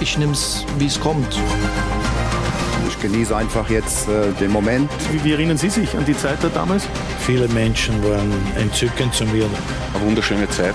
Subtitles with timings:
[0.00, 1.26] Ich nehme es, wie es kommt.
[2.88, 4.90] Ich genieße einfach jetzt äh, den Moment.
[5.10, 6.86] Wie, wie, erinnern Sie sich an die Zeit da damals?
[7.20, 9.46] Viele Menschen waren entzückend zu mir.
[9.94, 10.74] Eine wunderschöne Zeit.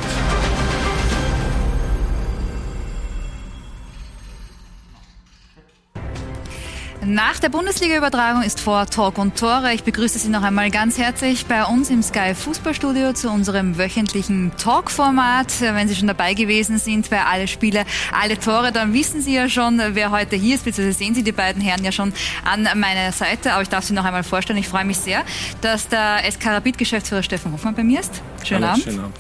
[7.06, 9.74] Nach der Bundesliga-Übertragung ist vor Talk und Tore.
[9.74, 14.52] Ich begrüße Sie noch einmal ganz herzlich bei uns im Sky Fußballstudio zu unserem wöchentlichen
[14.58, 15.48] Talk-Format.
[15.60, 17.84] Wenn Sie schon dabei gewesen sind bei alle Spiele,
[18.18, 21.34] alle Tore, dann wissen Sie ja schon, wer heute hier ist, beziehungsweise sehen Sie die
[21.34, 22.14] beiden Herren ja schon
[22.46, 23.54] an meiner Seite.
[23.54, 24.60] Aber ich darf Sie noch einmal vorstellen.
[24.60, 25.24] Ich freue mich sehr,
[25.62, 28.22] dass der SK Rapid-Geschäftsführer Steffen Hoffmann bei mir ist.
[28.46, 28.84] Schönen Hallo, Abend.
[28.84, 29.16] Schönen Abend.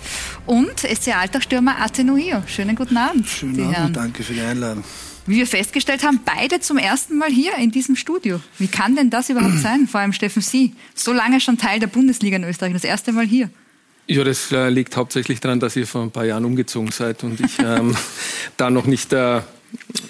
[0.45, 2.43] Und SC Alltagsstürmer Atenuio.
[2.47, 3.27] Schönen guten Abend.
[3.27, 4.83] Schönen Abend, danke für die Einladung
[5.25, 8.39] wie wir festgestellt haben, beide zum ersten Mal hier in diesem Studio.
[8.59, 9.87] Wie kann denn das überhaupt sein?
[9.87, 13.25] Vor allem Steffen Sie, so lange schon Teil der Bundesliga in Österreich, das erste Mal
[13.25, 13.49] hier.
[14.07, 17.39] Ja, das äh, liegt hauptsächlich daran, dass ihr vor ein paar Jahren umgezogen seid und
[17.39, 17.95] ich ähm,
[18.57, 19.41] da noch nicht äh,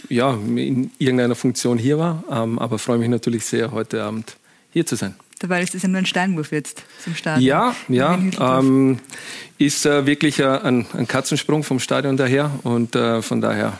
[0.10, 2.24] ja, in irgendeiner Funktion hier war.
[2.30, 4.36] Ähm, aber freue mich natürlich sehr, heute Abend
[4.72, 5.16] hier zu sein.
[5.40, 7.46] Dabei ist es ja nur ein Steinwurf jetzt zum Stadion.
[7.46, 8.20] Ja, ja.
[8.40, 9.00] Ähm,
[9.58, 13.78] ist äh, wirklich äh, ein, ein, Katzensprung vom Stadion daher und äh, von daher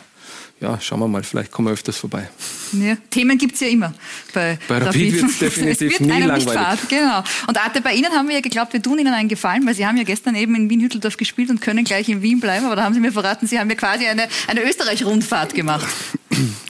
[0.60, 2.28] ja, schauen wir mal, vielleicht kommen wir öfters vorbei.
[2.72, 3.92] Ja, Themen gibt es ja immer
[4.32, 5.12] bei, bei Rapid.
[5.12, 6.44] wird es definitiv wird nie langweilig.
[6.44, 7.22] Fad, genau.
[7.46, 9.86] Und Arte, bei Ihnen haben wir ja geglaubt, wir tun Ihnen einen Gefallen, weil Sie
[9.86, 12.84] haben ja gestern eben in Wien-Hütteldorf gespielt und können gleich in Wien bleiben, aber da
[12.84, 15.86] haben Sie mir verraten, Sie haben ja quasi eine, eine Österreich-Rundfahrt gemacht.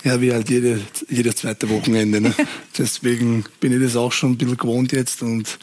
[0.02, 2.20] Ja, wie halt jede, jedes zweite Wochenende.
[2.20, 2.34] Ne?
[2.78, 5.58] Deswegen bin ich das auch schon ein bisschen gewohnt jetzt und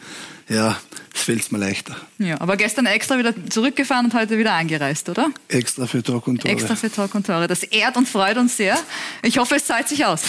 [0.52, 0.78] ja,
[1.14, 1.96] es fällt mir leichter.
[2.18, 5.30] Ja, aber gestern extra wieder zurückgefahren und heute wieder angereist, oder?
[5.48, 6.54] Extra für Talk und Tore.
[6.54, 7.48] Extra für Talk und Tore.
[7.48, 8.78] Das ehrt und freut uns sehr.
[9.24, 10.24] Ich hoffe, es zahlt sich aus.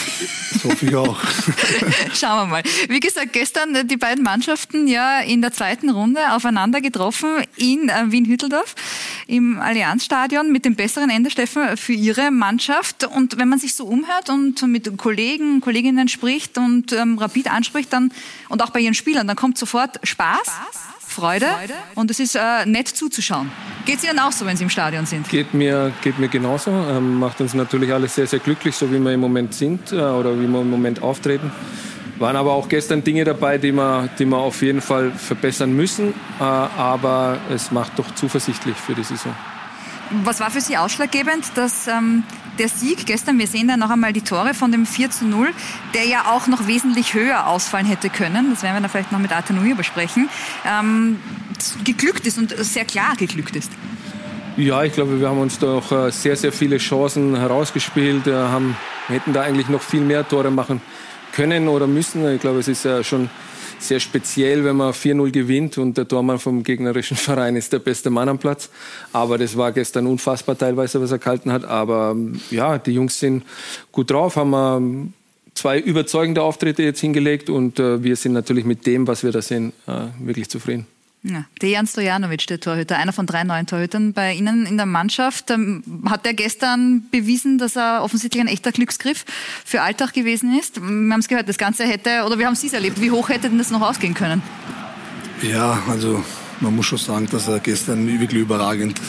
[0.53, 1.19] Das hoffe ich auch.
[2.15, 2.63] Schauen wir mal.
[2.89, 7.89] Wie gesagt, gestern äh, die beiden Mannschaften ja in der zweiten Runde aufeinander getroffen in
[7.89, 8.77] äh, Wien-Hütteldorf
[9.33, 13.05] im Allianzstadion mit dem besseren Ende, Steffen, für ihre Mannschaft.
[13.05, 17.93] Und wenn man sich so umhört und mit Kollegen, Kolleginnen spricht und ähm, Rapid anspricht
[17.95, 18.13] dann
[18.51, 20.43] und auch bei ihren Spielern, dann kommt sofort Spaß.
[20.43, 21.75] Spaß Freude, Freude.
[21.95, 23.51] und es ist äh, nett zuzuschauen.
[23.85, 25.29] Geht es Ihnen auch so, wenn Sie im Stadion sind?
[25.29, 26.71] Geht mir, geht mir genauso.
[26.71, 29.97] Ähm, macht uns natürlich alle sehr, sehr glücklich, so wie wir im Moment sind äh,
[29.97, 31.51] oder wie wir im Moment auftreten.
[32.23, 36.15] Waren aber auch gestern Dinge dabei, die wir, die wir auf jeden Fall verbessern müssen.
[36.39, 39.35] Äh, aber es macht doch zuversichtlich für die Saison.
[40.23, 42.23] Was war für Sie ausschlaggebend, dass ähm,
[42.61, 45.49] der Sieg gestern, wir sehen da noch einmal die Tore von dem 4 zu 0,
[45.95, 49.19] der ja auch noch wesentlich höher ausfallen hätte können, das werden wir dann vielleicht noch
[49.19, 50.29] mit Atenuia besprechen,
[50.65, 51.17] ähm,
[51.83, 53.73] geglückt ist und sehr klar geglückt ist?
[54.57, 58.33] Ja, ich glaube, wir haben uns da auch äh, sehr, sehr viele Chancen herausgespielt, äh,
[58.33, 58.77] haben,
[59.09, 61.02] hätten da eigentlich noch viel mehr Tore machen können
[61.69, 62.27] oder müssen.
[62.35, 63.31] Ich glaube, es ist ja schon
[63.79, 68.11] sehr speziell, wenn man 4-0 gewinnt und der Tormann vom gegnerischen Verein ist der beste
[68.11, 68.71] Mann am Platz.
[69.13, 71.65] Aber das war gestern unfassbar teilweise, was er gehalten hat.
[71.65, 72.17] Aber
[72.51, 73.45] ja, die Jungs sind
[73.91, 75.13] gut drauf, haben ähm,
[75.55, 79.43] zwei überzeugende Auftritte jetzt hingelegt und äh, wir sind natürlich mit dem, was wir da
[79.43, 80.87] sehen, äh, wirklich zufrieden.
[81.25, 85.53] Ja, Dejan Stojanovic, der Torhüter, einer von drei neuen Torhütern bei Ihnen in der Mannschaft,
[85.53, 89.25] ähm, hat er gestern bewiesen, dass er offensichtlich ein echter Glücksgriff
[89.65, 90.81] für Alltag gewesen ist.
[90.81, 93.49] Wir haben es gehört, das Ganze hätte, oder wir haben es erlebt, wie hoch hätte
[93.49, 94.43] denn das noch ausgehen können?
[95.43, 96.25] Ja, also
[96.59, 99.01] man muss schon sagen, dass er gestern wirklich überragend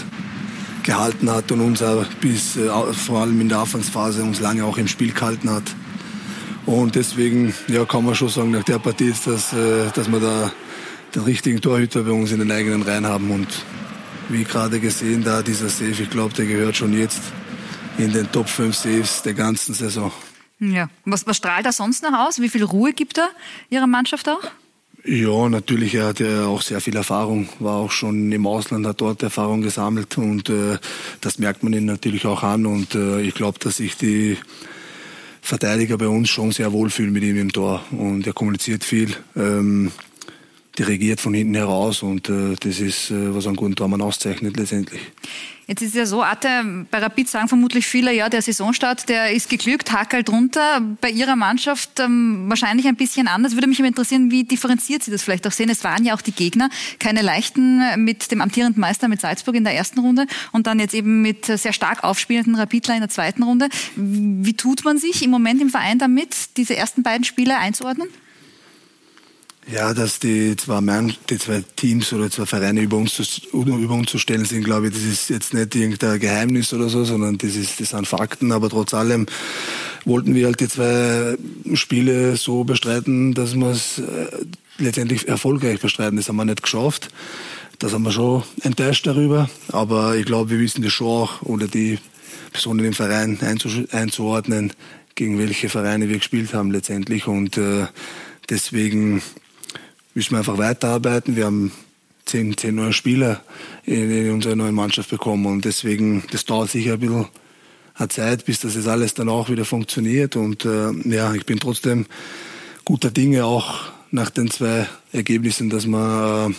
[0.84, 1.84] gehalten hat und uns
[2.22, 5.64] bis, äh, vor allem in der Anfangsphase, uns lange auch im Spiel gehalten hat.
[6.68, 10.22] Und deswegen ja, kann man schon sagen, nach der Partie ist das, äh, dass man
[10.22, 10.52] da
[11.16, 13.32] den richtigen Torhüter bei uns in den eigenen Reihen haben.
[13.32, 13.48] Und
[14.30, 17.22] wie gerade gesehen, da dieser Save, ich glaube, der gehört schon jetzt
[17.98, 20.12] in den Top 5 Saves der ganzen Saison.
[20.60, 20.90] Ja.
[21.06, 22.40] Was, was strahlt er sonst noch aus?
[22.40, 23.30] Wie viel Ruhe gibt er
[23.70, 24.44] Ihrer Mannschaft auch?
[25.06, 29.02] Ja, natürlich, er hat ja auch sehr viel Erfahrung, war auch schon im Ausland, hat
[29.02, 30.78] dort Erfahrung gesammelt und äh,
[31.20, 34.38] das merkt man ihn natürlich auch an und äh, ich glaube, dass sich die
[35.42, 39.14] Verteidiger bei uns schon sehr wohlfühlen mit ihm im Tor und er kommuniziert viel.
[39.36, 39.92] Ähm,
[40.78, 45.02] dirigiert von hinten heraus und äh, das ist, äh, was einen guten Tormann auszeichnet letztendlich.
[45.68, 46.50] Jetzt ist es ja so, Atte,
[46.92, 50.82] bei Rapid sagen vermutlich viele, ja, der Saisonstart, der ist geglückt, hackelt drunter.
[51.00, 53.54] Bei Ihrer Mannschaft ähm, wahrscheinlich ein bisschen anders.
[53.54, 55.70] Würde mich aber interessieren, wie differenziert Sie das vielleicht auch sehen?
[55.70, 59.64] Es waren ja auch die Gegner, keine leichten mit dem amtierenden Meister mit Salzburg in
[59.64, 63.44] der ersten Runde und dann jetzt eben mit sehr stark aufspielenden Rapidler in der zweiten
[63.44, 63.70] Runde.
[63.96, 68.10] Wie tut man sich im Moment im Verein damit, diese ersten beiden Spiele einzuordnen?
[69.72, 73.24] Ja, dass die zwei, Mann, die zwei Teams oder zwei Vereine über uns, zu,
[73.54, 77.06] über uns zu stellen sind, glaube ich, das ist jetzt nicht irgendein Geheimnis oder so,
[77.06, 78.52] sondern das, ist, das sind Fakten.
[78.52, 79.26] Aber trotz allem
[80.04, 81.38] wollten wir halt die zwei
[81.76, 84.28] Spiele so bestreiten, dass wir es äh,
[84.80, 86.18] letztendlich erfolgreich bestreiten.
[86.18, 87.10] Das haben wir nicht geschafft.
[87.80, 89.50] Das haben wir schon enttäuscht darüber.
[89.70, 92.00] Aber ich glaube, wir wissen das schon auch, oder die
[92.52, 93.40] Personen im Verein
[93.92, 94.74] einzuordnen,
[95.16, 97.28] gegen welche Vereine wir gespielt haben letztendlich.
[97.28, 97.88] Und äh,
[98.50, 99.22] deswegen
[100.14, 101.36] müssen wir einfach weiterarbeiten.
[101.36, 101.72] Wir haben
[102.26, 103.44] zehn, zehn neue Spieler
[103.86, 107.28] in, in unserer neuen Mannschaft bekommen und deswegen, das dauert sicher ein bisschen
[107.96, 111.60] eine Zeit, bis das jetzt alles dann auch wieder funktioniert und äh, ja, ich bin
[111.60, 112.06] trotzdem
[112.86, 116.54] guter Dinge auch nach den zwei Ergebnissen, dass wir äh,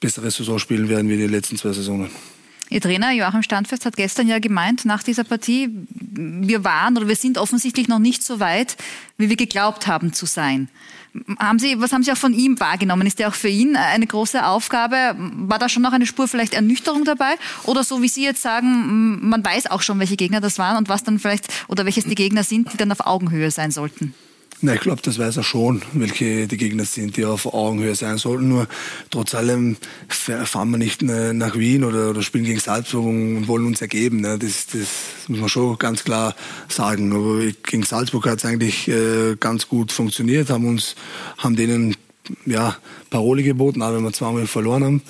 [0.00, 2.10] bessere Saison spielen werden wie die letzten zwei Saisonen.
[2.70, 7.16] Ihr Trainer Joachim Standfest hat gestern ja gemeint, nach dieser Partie, wir waren oder wir
[7.16, 8.76] sind offensichtlich noch nicht so weit,
[9.18, 10.68] wie wir geglaubt haben zu sein.
[11.38, 13.06] Haben Sie, was haben Sie auch von ihm wahrgenommen?
[13.06, 15.14] Ist der auch für ihn eine große Aufgabe?
[15.16, 17.34] War da schon noch eine Spur vielleicht Ernüchterung dabei?
[17.64, 20.88] Oder so wie Sie jetzt sagen, man weiß auch schon, welche Gegner das waren und
[20.88, 24.14] was dann vielleicht, oder welches die Gegner sind, die dann auf Augenhöhe sein sollten?
[24.64, 28.16] Na, ich glaube, das weiß er schon, welche die Gegner sind, die auf Augenhöhe sein
[28.16, 28.48] sollten.
[28.48, 28.66] Nur
[29.10, 29.76] trotz allem
[30.08, 34.22] fahren wir nicht nach Wien oder, oder spielen gegen Salzburg und wollen uns ergeben.
[34.22, 34.38] Ne?
[34.38, 36.34] Das, das muss man schon ganz klar
[36.70, 37.12] sagen.
[37.12, 40.94] Aber gegen Salzburg hat es eigentlich äh, ganz gut funktioniert, haben uns,
[41.36, 41.94] haben denen
[42.46, 42.74] ja,
[43.10, 45.02] Parole geboten, auch wenn wir zweimal verloren haben.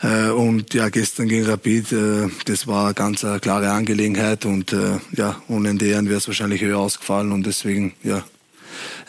[0.00, 4.98] Äh, und ja, gestern gegen Rapid, äh, das war ganz eine klare Angelegenheit und äh,
[5.12, 8.24] ja, ohne deren wäre es wahrscheinlich höher ausgefallen und deswegen, ja,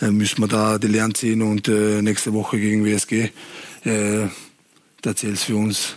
[0.02, 3.30] müssen wir da die Lehren ziehen und äh, nächste Woche gegen WSG,
[3.84, 4.28] äh,
[5.02, 5.96] da zählt es für uns,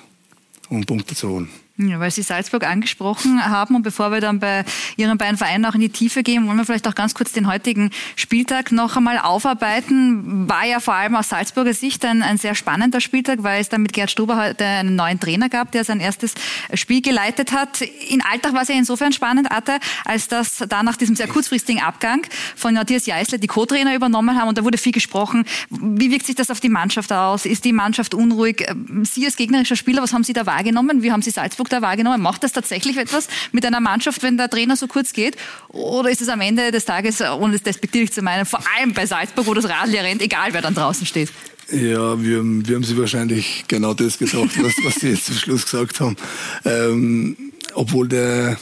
[0.69, 1.49] um Punkte zu holen.
[1.81, 4.65] Ja, weil Sie Salzburg angesprochen haben und bevor wir dann bei
[4.97, 7.47] Ihren beiden Vereinen auch in die Tiefe gehen, wollen wir vielleicht auch ganz kurz den
[7.47, 10.49] heutigen Spieltag noch einmal aufarbeiten.
[10.49, 13.83] War ja vor allem aus Salzburger Sicht ein, ein sehr spannender Spieltag, weil es dann
[13.83, 16.35] mit Gerd Struber heute einen neuen Trainer gab, der sein erstes
[16.75, 17.81] Spiel geleitet hat.
[17.81, 21.81] In Alltag war es ja insofern spannend, Atte, als dass da nach diesem sehr kurzfristigen
[21.81, 22.27] Abgang
[22.57, 25.45] von Matthias Jeißle die Co-Trainer übernommen haben und da wurde viel gesprochen.
[25.71, 27.47] Wie wirkt sich das auf die Mannschaft aus?
[27.47, 28.67] Ist die Mannschaft unruhig?
[29.05, 31.05] Sie als gegnerischer Spieler, was haben Sie da wahrgenommen?
[31.05, 32.23] Wie haben Sie Salzburg Eindruck da wahrgenommen?
[32.23, 35.37] Macht das tatsächlich etwas mit einer Mannschaft, wenn der Trainer so kurz geht?
[35.69, 39.07] Oder ist es am Ende des Tages, ohne es despektierlich zu meinen, vor allem bei
[39.07, 41.31] Salzburg, wo das Radl ja rennt, egal wer dann draußen steht?
[41.71, 45.65] Ja, wir, wir haben sie wahrscheinlich genau das gedacht, was, was Sie jetzt zum Schluss
[45.65, 46.17] gesagt haben.
[46.65, 47.37] Ähm,
[47.75, 48.57] obwohl der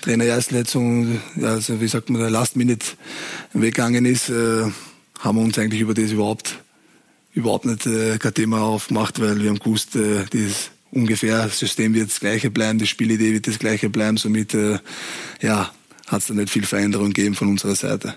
[0.00, 2.86] Trainer erst Letzung, also wie sagt man, der Last Minute
[3.54, 4.70] weggegangen ist, äh,
[5.18, 6.60] haben wir uns eigentlich über das überhaupt
[7.34, 11.94] überhaupt nicht äh, kein Thema aufgemacht, weil wir haben gewusst, äh, dieses ungefähr das System
[11.94, 14.16] wird das gleiche bleiben, die Spielidee wird das gleiche bleiben.
[14.16, 14.78] Somit äh,
[15.40, 15.70] ja,
[16.06, 18.14] hat es da nicht viel Veränderung gegeben von unserer Seite.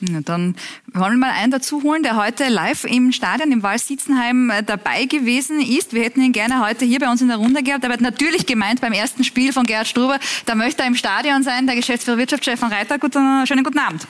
[0.00, 0.56] Na, dann
[0.92, 4.62] wollen wir mal einen dazu holen, der heute live im Stadion im Wals Sitzenheim äh,
[4.62, 5.94] dabei gewesen ist.
[5.94, 7.82] Wir hätten ihn gerne heute hier bei uns in der Runde gehabt.
[7.82, 10.18] Er wird natürlich gemeint beim ersten Spiel von Gerhard Struber.
[10.44, 12.98] Da möchte er im Stadion sein, der Geschäftsführer Wirtschaftschef von Reiter.
[12.98, 14.06] Guten, schönen guten Abend.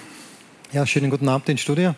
[0.72, 1.94] Ja, schönen guten Abend ins Studio.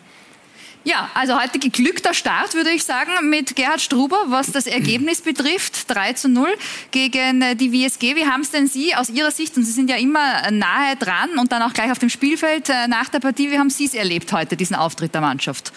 [0.89, 5.87] Ja, also heute geglückter Start, würde ich sagen, mit Gerhard Struber, was das Ergebnis betrifft.
[5.87, 6.47] 3 zu 0
[6.89, 8.15] gegen äh, die WSG.
[8.15, 11.37] Wie haben es denn Sie aus Ihrer Sicht, und Sie sind ja immer nahe dran
[11.37, 13.93] und dann auch gleich auf dem Spielfeld äh, nach der Partie, wie haben Sie es
[13.93, 15.71] erlebt heute, diesen Auftritt der Mannschaft?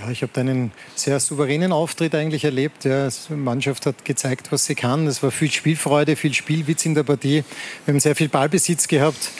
[0.00, 2.84] Ja, ich habe einen sehr souveränen Auftritt eigentlich erlebt.
[2.84, 5.06] Ja, die Mannschaft hat gezeigt, was sie kann.
[5.06, 7.44] Es war viel Spielfreude, viel Spielwitz in der Partie.
[7.84, 9.30] Wir haben sehr viel Ballbesitz gehabt.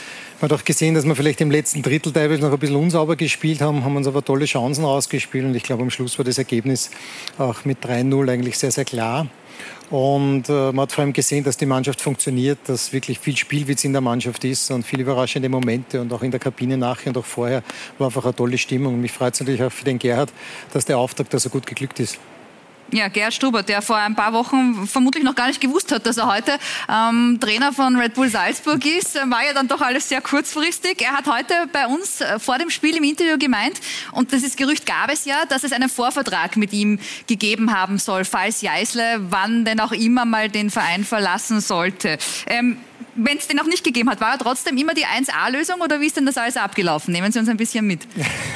[0.42, 3.14] Man hat auch gesehen, dass wir vielleicht im letzten Drittel teilweise noch ein bisschen unsauber
[3.14, 6.36] gespielt haben, haben uns aber tolle Chancen rausgespielt und ich glaube, am Schluss war das
[6.36, 6.90] Ergebnis
[7.38, 9.28] auch mit 3-0 eigentlich sehr, sehr klar.
[9.88, 13.84] Und äh, man hat vor allem gesehen, dass die Mannschaft funktioniert, dass wirklich viel Spielwitz
[13.84, 17.18] in der Mannschaft ist und viele überraschende Momente und auch in der Kabine nachher und
[17.18, 17.62] auch vorher
[17.98, 18.94] war einfach eine tolle Stimmung.
[18.94, 20.32] Und mich freut es natürlich auch für den Gerhard,
[20.72, 22.18] dass der Auftrag da so gut geglückt ist.
[22.94, 26.18] Ja, Gerhard Struber, der vor ein paar Wochen vermutlich noch gar nicht gewusst hat, dass
[26.18, 26.58] er heute
[26.90, 31.00] ähm, Trainer von Red Bull Salzburg ist, war ja dann doch alles sehr kurzfristig.
[31.00, 33.80] Er hat heute bei uns äh, vor dem Spiel im Interview gemeint,
[34.12, 37.96] und das ist Gerücht gab es ja, dass es einen Vorvertrag mit ihm gegeben haben
[37.96, 42.18] soll, falls Jeißle wann denn auch immer mal den Verein verlassen sollte.
[42.46, 42.76] Ähm,
[43.14, 46.06] wenn es den auch nicht gegeben hat, war er trotzdem immer die 1A-Lösung oder wie
[46.06, 47.12] ist denn das alles abgelaufen?
[47.12, 48.06] Nehmen Sie uns ein bisschen mit.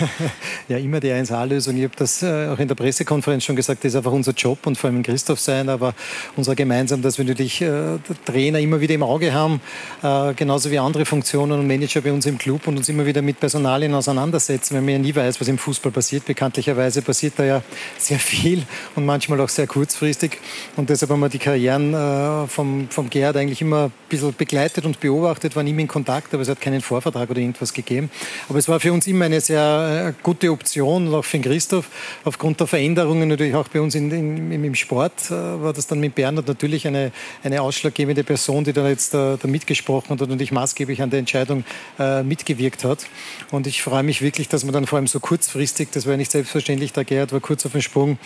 [0.68, 1.76] ja, immer die 1A-Lösung.
[1.76, 4.66] Ich habe das äh, auch in der Pressekonferenz schon gesagt, das ist einfach unser Job
[4.66, 5.94] und vor allem Christoph sein, aber
[6.36, 9.60] unser gemeinsam, dass wir natürlich äh, Trainer immer wieder im Auge haben,
[10.02, 13.22] äh, genauso wie andere Funktionen und Manager bei uns im Club und uns immer wieder
[13.22, 16.24] mit Personalien auseinandersetzen, weil man ja nie weiß, was im Fußball passiert.
[16.24, 17.62] Bekanntlicherweise passiert da ja
[17.98, 18.62] sehr viel
[18.94, 20.38] und manchmal auch sehr kurzfristig
[20.76, 24.86] und deshalb haben wir die Karrieren äh, vom, vom Gerhard eigentlich immer ein bisschen begleitet
[24.86, 28.10] und beobachtet, waren immer in Kontakt, aber es hat keinen Vorvertrag oder irgendwas gegeben.
[28.48, 31.42] Aber es war für uns immer eine sehr äh, gute Option und auch für den
[31.42, 31.88] Christoph.
[32.24, 35.98] Aufgrund der Veränderungen natürlich auch bei uns in, in, im Sport äh, war das dann
[35.98, 37.10] mit Bernhard natürlich eine,
[37.42, 41.18] eine ausschlaggebende Person, die da jetzt da, da mitgesprochen hat und natürlich maßgeblich an der
[41.18, 41.64] Entscheidung
[41.98, 43.06] äh, mitgewirkt hat.
[43.50, 46.18] Und ich freue mich wirklich, dass man dann vor allem so kurzfristig, das war ja
[46.18, 48.18] nicht selbstverständlich, der Gerhard war kurz auf den Sprung,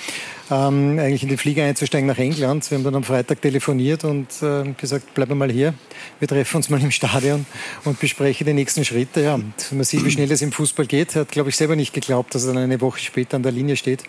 [0.51, 2.71] ähm, eigentlich in den Flieger einzusteigen nach England.
[2.71, 5.73] Wir haben dann am Freitag telefoniert und äh, gesagt, bleib mal hier.
[6.21, 7.47] Wir treffen uns mal im Stadion
[7.85, 9.23] und besprechen die nächsten Schritte.
[9.23, 11.17] Ja, und man sieht, wie schnell es im Fußball geht.
[11.17, 13.53] Er hat, glaube ich, selber nicht geglaubt, dass er dann eine Woche später an der
[13.53, 14.05] Linie steht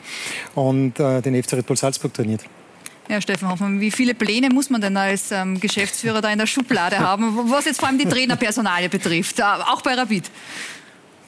[0.53, 2.41] und äh, den FC Red Bull Salzburg trainiert.
[3.07, 6.47] Ja, Steffen Hoffmann, wie viele Pläne muss man denn als ähm, Geschäftsführer da in der
[6.47, 10.29] Schublade haben, was jetzt vor allem die Trainerpersonalie betrifft, äh, auch bei Rapid?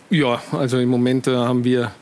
[0.09, 1.93] Ja, also im Moment äh, haben wir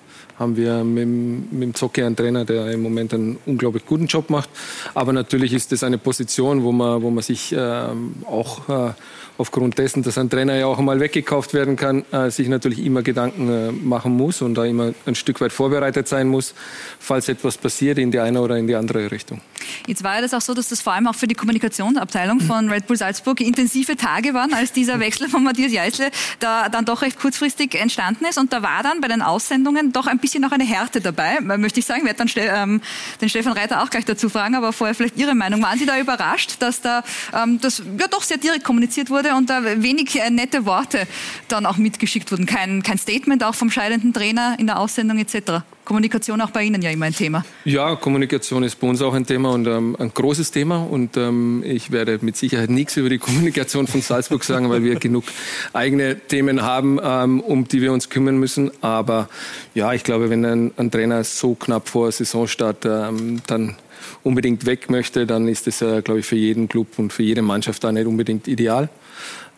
[0.42, 1.08] haben wir mit,
[1.54, 4.50] mit dem Zocke einen Trainer, der im Moment einen unglaublich guten Job macht.
[4.94, 7.86] Aber natürlich ist das eine Position, wo man, wo man sich äh,
[8.26, 8.94] auch äh,
[9.38, 13.02] aufgrund dessen, dass ein Trainer ja auch einmal weggekauft werden kann, äh, sich natürlich immer
[13.02, 16.54] Gedanken äh, machen muss und da immer ein Stück weit vorbereitet sein muss,
[17.00, 19.42] falls etwas passiert in die eine oder in die andere Richtung.
[19.88, 22.70] Jetzt war ja das auch so, dass das vor allem auch für die Kommunikationsabteilung von
[22.70, 27.02] Red Bull Salzburg intensive Tage waren, als dieser Wechsel von Matthias Jeißle da dann doch
[27.02, 28.38] recht kurzfristig entstanden ist.
[28.38, 31.80] Und da war dann bei den Aussendungen doch ein bisschen noch eine Härte dabei, möchte
[31.80, 32.02] ich sagen.
[32.02, 32.82] Ich werde dann Ste ähm,
[33.22, 35.62] den Stefan Reiter auch gleich dazu fragen, aber vorher vielleicht Ihre Meinung.
[35.62, 37.04] Waren Sie da überrascht, dass da
[37.34, 41.08] ähm, das ja doch sehr direkt kommuniziert wurde und da wenig äh, nette Worte
[41.48, 42.46] dann auch mitgeschickt wurden?
[42.46, 45.64] Kein, kein Statement auch vom scheidenden Trainer in der Aussendung etc.?
[45.92, 47.44] Kommunikation auch bei Ihnen ja immer ein Thema.
[47.66, 50.78] Ja, Kommunikation ist bei uns auch ein Thema und ähm, ein großes Thema.
[50.78, 54.96] Und ähm, ich werde mit Sicherheit nichts über die Kommunikation von Salzburg sagen, weil wir
[54.96, 55.26] genug
[55.74, 58.72] eigene Themen haben, ähm, um die wir uns kümmern müssen.
[58.80, 59.28] Aber
[59.74, 63.76] ja, ich glaube, wenn ein, ein Trainer so knapp vor Saisonstart ähm, dann
[64.24, 67.42] unbedingt weg möchte, dann ist das, äh, glaube ich, für jeden Club und für jede
[67.42, 68.88] Mannschaft da nicht unbedingt ideal.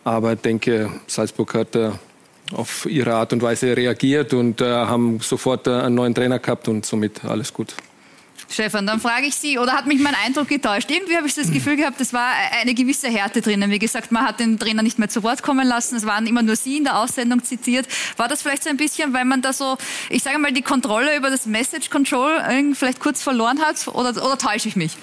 [0.02, 1.92] Aber ich denke, Salzburg hat äh,
[2.52, 6.68] auf ihre Art und Weise reagiert und äh, haben sofort äh, einen neuen Trainer gehabt
[6.68, 7.74] und somit alles gut.
[8.50, 10.90] Stefan, dann frage ich Sie, oder hat mich mein Eindruck getäuscht?
[10.90, 13.70] Irgendwie habe ich das Gefühl gehabt, es war eine gewisse Härte drinnen.
[13.70, 15.96] Wie gesagt, man hat den Trainer nicht mehr zu Wort kommen lassen.
[15.96, 17.88] Es waren immer nur Sie in der Aussendung zitiert.
[18.16, 19.76] War das vielleicht so ein bisschen, weil man da so,
[20.10, 22.40] ich sage mal, die Kontrolle über das Message Control
[22.74, 23.88] vielleicht kurz verloren hat?
[23.88, 24.96] Oder, oder täusche ich mich?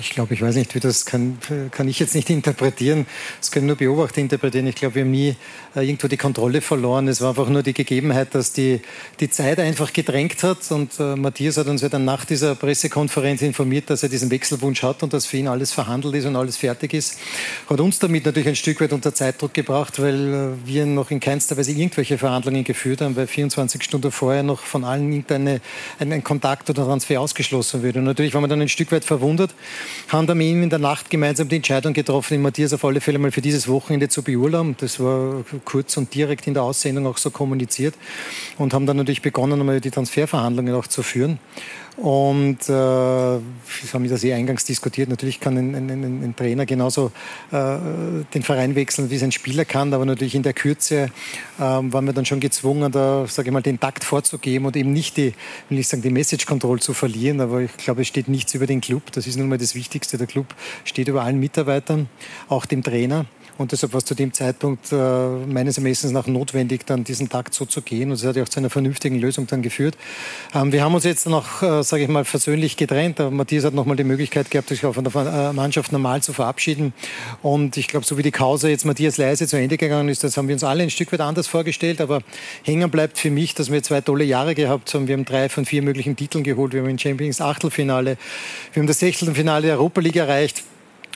[0.00, 1.38] Ich glaube, ich weiß nicht, wie das kann,
[1.70, 3.06] kann ich jetzt nicht interpretieren.
[3.38, 4.66] Das können nur Beobachter interpretieren.
[4.66, 5.36] Ich glaube, wir haben nie
[5.76, 7.06] äh, irgendwo die Kontrolle verloren.
[7.06, 8.80] Es war einfach nur die Gegebenheit, dass die,
[9.20, 10.70] die Zeit einfach gedrängt hat.
[10.70, 14.82] Und äh, Matthias hat uns ja dann nach dieser Pressekonferenz informiert, dass er diesen Wechselwunsch
[14.82, 17.18] hat und dass für ihn alles verhandelt ist und alles fertig ist.
[17.68, 20.32] Hat uns damit natürlich ein Stück weit unter Zeitdruck gebracht, weil
[20.64, 24.62] äh, wir noch in keinster Weise irgendwelche Verhandlungen geführt haben, weil 24 Stunden vorher noch
[24.62, 25.60] von allen irgendein
[25.98, 27.96] ein Kontakt oder Transfer ausgeschlossen wird.
[27.96, 29.50] Und natürlich waren wir dann ein Stück weit verwundert
[30.08, 33.00] haben dann mit ihm in der Nacht gemeinsam die Entscheidung getroffen, den Matthias auf alle
[33.00, 34.76] Fälle mal für dieses Wochenende zu beurlauben.
[34.78, 37.94] Das war kurz und direkt in der Aussendung auch so kommuniziert
[38.58, 41.38] und haben dann natürlich begonnen, einmal die Transferverhandlungen auch zu führen.
[41.96, 43.40] Und äh, wir
[43.92, 45.08] haben das eh eingangs diskutiert.
[45.08, 47.12] Natürlich kann ein, ein, ein Trainer genauso
[47.52, 47.78] äh,
[48.34, 49.94] den Verein wechseln, wie es ein Spieler kann.
[49.94, 51.10] Aber natürlich in der Kürze
[51.58, 54.92] äh, waren wir dann schon gezwungen, da sage ich mal den Takt vorzugeben und eben
[54.92, 55.34] nicht die,
[55.68, 57.40] will ich sagen, die Message Control zu verlieren.
[57.40, 59.12] Aber ich glaube, es steht nichts über den Club.
[59.12, 60.18] Das ist nun mal das Wichtigste.
[60.18, 60.46] Der Club
[60.84, 62.08] steht über allen Mitarbeitern,
[62.48, 63.26] auch dem Trainer.
[63.56, 67.54] Und deshalb war es zu dem Zeitpunkt äh, meines Ermessens nach notwendig, dann diesen Takt
[67.54, 68.10] so zu gehen.
[68.10, 69.96] Und es hat ja auch zu einer vernünftigen Lösung dann geführt.
[70.54, 73.20] Ähm, wir haben uns jetzt noch, äh, sage ich mal, versöhnlich getrennt.
[73.20, 76.32] Aber Matthias hat nochmal die Möglichkeit gehabt, sich auch von der äh, Mannschaft normal zu
[76.32, 76.92] verabschieden.
[77.42, 80.36] Und ich glaube, so wie die Kause jetzt Matthias Leise zu Ende gegangen ist, das
[80.36, 82.00] haben wir uns alle ein Stück weit anders vorgestellt.
[82.00, 82.22] Aber
[82.64, 85.06] hängen bleibt für mich, dass wir zwei tolle Jahre gehabt haben.
[85.06, 86.72] Wir haben drei von vier möglichen Titeln geholt.
[86.72, 88.16] Wir haben ein Champions Achtelfinale.
[88.72, 90.64] Wir haben das Sechtelfinale der Europa League erreicht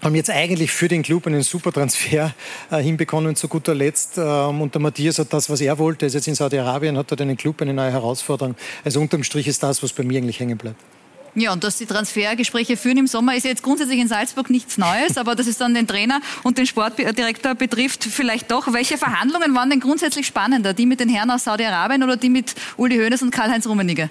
[0.03, 2.35] haben jetzt eigentlich für den Club einen super Transfer
[2.71, 4.19] äh, hinbekommen zu guter Letzt.
[4.19, 6.07] Ähm, und der Matthias hat das, was er wollte.
[6.07, 8.55] Er ist jetzt in Saudi-Arabien, hat dort einen Club, eine neue Herausforderung.
[8.85, 10.81] Also unterm Strich ist das, was bei mir eigentlich hängen bleibt.
[11.35, 14.77] Ja, und dass die Transfergespräche führen im Sommer, ist ja jetzt grundsätzlich in Salzburg nichts
[14.79, 18.73] Neues, aber dass es dann den Trainer und den Sportdirektor betrifft, vielleicht doch.
[18.73, 20.75] Welche Verhandlungen waren denn grundsätzlich spannender?
[20.75, 24.11] Die mit den Herren aus Saudi-Arabien oder die mit Uli Hoeneß und Karl-Heinz Rummenigge?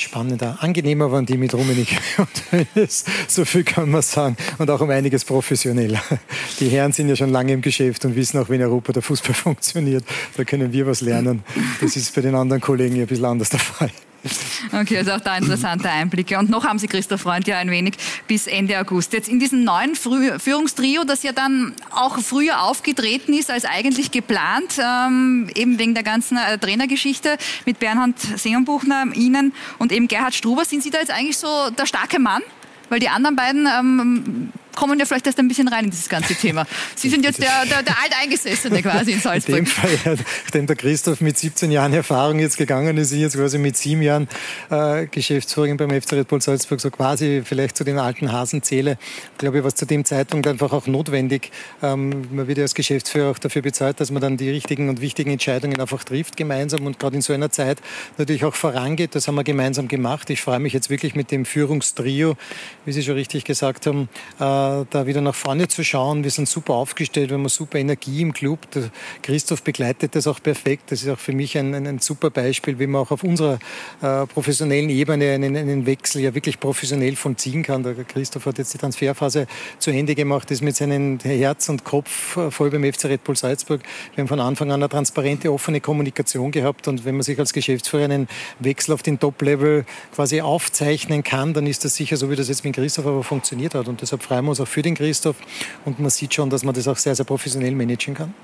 [0.00, 1.96] Spannender, angenehmer waren die mit Rummenigge.
[3.28, 4.36] So viel kann man sagen.
[4.58, 6.00] Und auch um einiges professioneller.
[6.60, 9.02] Die Herren sind ja schon lange im Geschäft und wissen auch, wie in Europa der
[9.02, 10.04] Fußball funktioniert.
[10.36, 11.42] Da können wir was lernen.
[11.80, 13.90] Das ist bei den anderen Kollegen ja ein bisschen anders der Fall.
[14.72, 16.38] Okay, also auch da interessante Einblicke.
[16.38, 17.94] Und noch haben Sie Christoph Freund ja ein wenig
[18.26, 19.12] bis Ende August.
[19.12, 24.10] Jetzt in diesem neuen Früh Führungstrio, das ja dann auch früher aufgetreten ist als eigentlich
[24.10, 30.34] geplant, ähm, eben wegen der ganzen äh, Trainergeschichte mit Bernhard Seelenbuchner, Ihnen und eben Gerhard
[30.34, 30.64] Struber.
[30.64, 32.42] Sind Sie da jetzt eigentlich so der starke Mann?
[32.88, 36.36] Weil die anderen beiden ähm, kommen ja vielleicht erst ein bisschen rein in dieses ganze
[36.36, 36.64] Thema.
[36.94, 39.58] Sie sind jetzt der, der, der Alteingesessene quasi in Salzburg.
[39.58, 43.36] In dem Fall, nachdem der Christoph mit 17 Jahren Erfahrung jetzt gegangen ist, ich jetzt
[43.36, 44.28] quasi mit sieben Jahren
[44.70, 48.98] äh, Geschäftsführerin beim FC Red Bull Salzburg so quasi vielleicht zu den alten Hasen zähle,
[49.36, 51.50] glaube ich, was zu dem Zeitpunkt einfach auch notwendig.
[51.82, 55.00] Ähm, man wird ja als Geschäftsführer auch dafür bezahlt, dass man dann die richtigen und
[55.00, 57.78] wichtigen Entscheidungen einfach trifft gemeinsam und gerade in so einer Zeit
[58.16, 59.16] natürlich auch vorangeht.
[59.16, 60.30] Das haben wir gemeinsam gemacht.
[60.30, 62.36] Ich freue mich jetzt wirklich mit dem Führungstrio,
[62.84, 64.08] wie Sie schon richtig gesagt haben,
[64.38, 66.24] äh, da wieder nach vorne zu schauen.
[66.24, 68.70] Wir sind super aufgestellt, wir haben super Energie im Club.
[68.72, 68.90] Der
[69.22, 70.90] Christoph begleitet das auch perfekt.
[70.90, 73.58] Das ist auch für mich ein, ein, ein super Beispiel, wie man auch auf unserer
[74.02, 77.82] äh, professionellen Ebene einen, einen, Wechsel ja wirklich professionell vollziehen kann.
[77.82, 79.46] Der Christoph hat jetzt die Transferphase
[79.78, 83.36] zu Ende gemacht, ist mit seinem Herz und Kopf äh, voll beim FC Red Bull
[83.36, 83.80] Salzburg.
[84.14, 87.52] Wir haben von Anfang an eine transparente, offene Kommunikation gehabt und wenn man sich als
[87.52, 89.84] Geschäftsführer einen Wechsel auf den Top-Level
[90.14, 93.74] quasi aufzeichnen kann, dann ist das sicher so, wie das jetzt mit Christoph aber funktioniert
[93.74, 93.88] hat.
[93.88, 95.36] Und deshalb freuen wir uns auch für den Christoph.
[95.84, 98.34] Und man sieht schon, dass man das auch sehr, sehr professionell managen kann.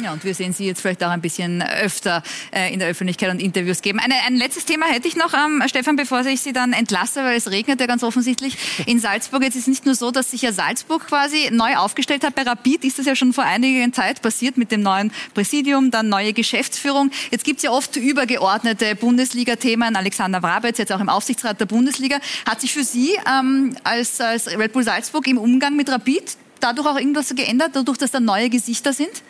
[0.00, 3.30] Ja, und wir sehen Sie jetzt vielleicht auch ein bisschen öfter äh, in der Öffentlichkeit
[3.30, 3.98] und Interviews geben.
[3.98, 7.36] Eine, ein letztes Thema hätte ich noch, ähm, Stefan, bevor ich Sie dann entlasse, weil
[7.36, 8.56] es regnet ja ganz offensichtlich
[8.86, 9.42] in Salzburg.
[9.42, 12.34] Jetzt ist es nicht nur so, dass sich ja Salzburg quasi neu aufgestellt hat.
[12.34, 16.08] Bei Rapid ist das ja schon vor einiger Zeit passiert mit dem neuen Präsidium, dann
[16.08, 17.10] neue Geschäftsführung.
[17.30, 19.94] Jetzt gibt es ja oft übergeordnete Bundesliga-Themen.
[19.94, 22.18] Alexander Wrabetz, jetzt auch im Aufsichtsrat der Bundesliga.
[22.48, 26.86] Hat sich für Sie ähm, als, als Red Bull Salzburg im Umgang mit Rapid dadurch
[26.86, 29.22] auch irgendwas geändert, dadurch, dass da neue Gesichter sind?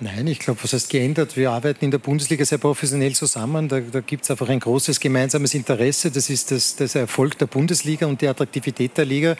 [0.00, 1.36] Nein, ich glaube, was heißt geändert?
[1.36, 3.68] Wir arbeiten in der Bundesliga sehr professionell zusammen.
[3.68, 6.12] Da, da gibt es einfach ein großes gemeinsames Interesse.
[6.12, 9.34] Das ist das, das, Erfolg der Bundesliga und die Attraktivität der Liga.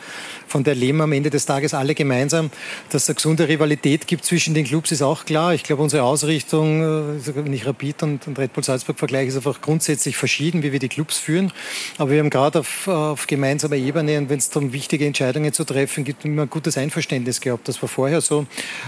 [0.47, 2.51] Von der leben am Ende des Tages alle gemeinsam.
[2.89, 5.53] Dass es eine gesunde Rivalität gibt zwischen den Clubs ist auch klar.
[5.53, 9.37] Ich glaube, unsere Ausrichtung, äh, wenn ich Rapid und, und Red Bull Salzburg vergleiche, ist
[9.37, 11.53] einfach grundsätzlich verschieden, wie wir die Clubs führen.
[11.97, 16.03] Aber wir haben gerade auf, auf gemeinsamer Ebene wenn es darum wichtige Entscheidungen zu treffen
[16.03, 17.67] gibt, immer ein gutes Einverständnis gehabt.
[17.69, 18.45] Das war vorher so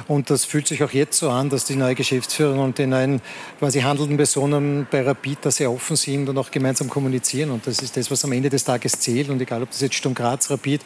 [0.08, 2.88] und das fühlt sich auch jetzt so an, dass dass die neue Geschäftsführung und die
[2.88, 3.22] neuen
[3.60, 7.52] quasi handelnden Personen bei Rapid da sehr offen sind und auch gemeinsam kommunizieren.
[7.52, 9.30] Und das ist das, was am Ende des Tages zählt.
[9.30, 10.82] Und egal, ob das jetzt Sturm Graz, Rapid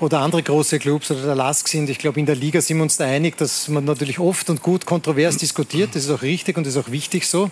[0.00, 2.84] oder andere große Clubs oder der LASK sind, ich glaube, in der Liga sind wir
[2.84, 5.90] uns da einig, dass man natürlich oft und gut kontrovers diskutiert.
[5.94, 7.50] Das ist auch richtig und das ist auch wichtig so,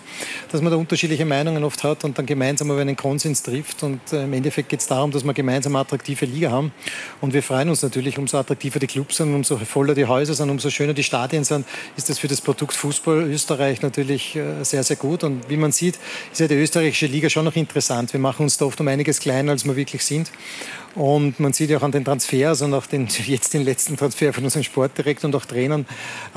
[0.51, 3.83] dass man da unterschiedliche Meinungen oft hat und dann gemeinsam aber einen Konsens trifft.
[3.83, 6.71] Und äh, im Endeffekt geht es darum, dass wir gemeinsam eine attraktive Liga haben.
[7.21, 10.49] Und wir freuen uns natürlich, umso attraktiver die Clubs sind, umso voller die Häuser sind,
[10.49, 14.63] umso schöner die Stadien sind, ist das für das Produkt Produkt Fußball Österreich natürlich äh,
[14.63, 15.25] sehr, sehr gut.
[15.25, 15.99] Und wie man sieht,
[16.31, 18.13] ist ja die österreichische Liga schon noch interessant.
[18.13, 20.31] Wir machen uns da oft um einiges kleiner, als wir wirklich sind.
[20.95, 24.31] Und man sieht ja auch an den Transfers und auch den, jetzt den letzten Transfer
[24.31, 25.85] von unserem Sportdirektor und auch Trainern,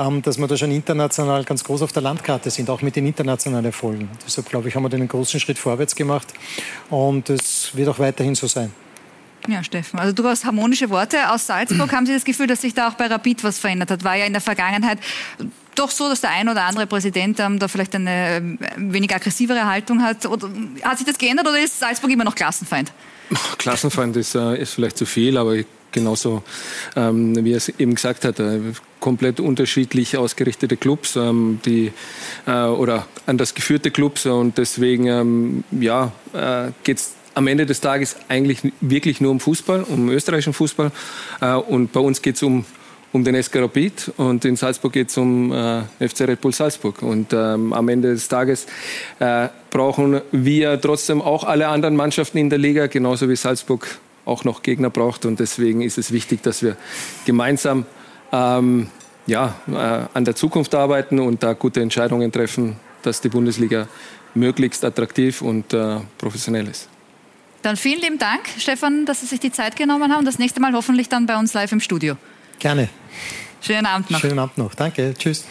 [0.01, 3.07] ähm, dass wir da schon international ganz groß auf der Landkarte sind, auch mit den
[3.07, 4.11] internationalen Erfolgen.
[4.27, 6.27] Deshalb, glaube ich, haben wir den großen Schritt vorwärts gemacht
[6.91, 8.73] und es wird auch weiterhin so sein.
[9.49, 11.31] Ja, Steffen, also du hast harmonische Worte.
[11.31, 14.05] Aus Salzburg haben Sie das Gefühl, dass sich da auch bei Rapid was verändert hat?
[14.05, 14.99] War ja in der Vergangenheit
[15.75, 19.67] doch so, dass der ein oder andere Präsident ähm, da vielleicht eine ähm, wenig aggressivere
[19.67, 20.27] Haltung hat?
[20.27, 20.49] Oder,
[20.83, 22.93] hat sich das geändert oder ist Salzburg immer noch Klassenfeind?
[23.59, 25.57] Klassenfeind ist, äh, ist vielleicht zu viel, aber
[25.93, 26.43] genauso,
[26.95, 28.61] ähm, wie er es eben gesagt hat, äh,
[29.01, 31.93] komplett unterschiedlich ausgerichtete Clubs, ähm, die
[32.47, 37.81] äh, oder anders geführte Clubs und deswegen ähm, ja, äh, geht es am Ende des
[37.81, 40.91] Tages eigentlich wirklich nur um Fußball, um österreichischen Fußball
[41.41, 42.65] äh, und bei uns geht es um
[43.13, 47.01] um den SK Rapid und in Salzburg geht es um äh, FC Red Bull Salzburg.
[47.03, 48.67] Und ähm, am Ende des Tages
[49.19, 54.45] äh, brauchen wir trotzdem auch alle anderen Mannschaften in der Liga, genauso wie Salzburg auch
[54.45, 55.25] noch Gegner braucht.
[55.25, 56.77] Und deswegen ist es wichtig, dass wir
[57.25, 57.87] gemeinsam
[58.33, 58.89] ähm,
[59.27, 59.73] ja, äh,
[60.13, 63.89] an der Zukunft arbeiten und da gute Entscheidungen treffen, dass die Bundesliga
[64.35, 66.89] möglichst attraktiv und äh, professionell ist.
[67.67, 70.25] Dann vielen lieben Dank, Stefan, dass Sie sich die Zeit genommen haben.
[70.25, 72.17] Das nächste Mal hoffentlich dann bei uns live im Studio.
[72.61, 72.89] Gerne.
[73.61, 74.21] Schönen Abend noch.
[74.21, 74.73] Schönen Abend noch.
[74.77, 75.15] Danke.
[75.19, 75.45] Tschüss.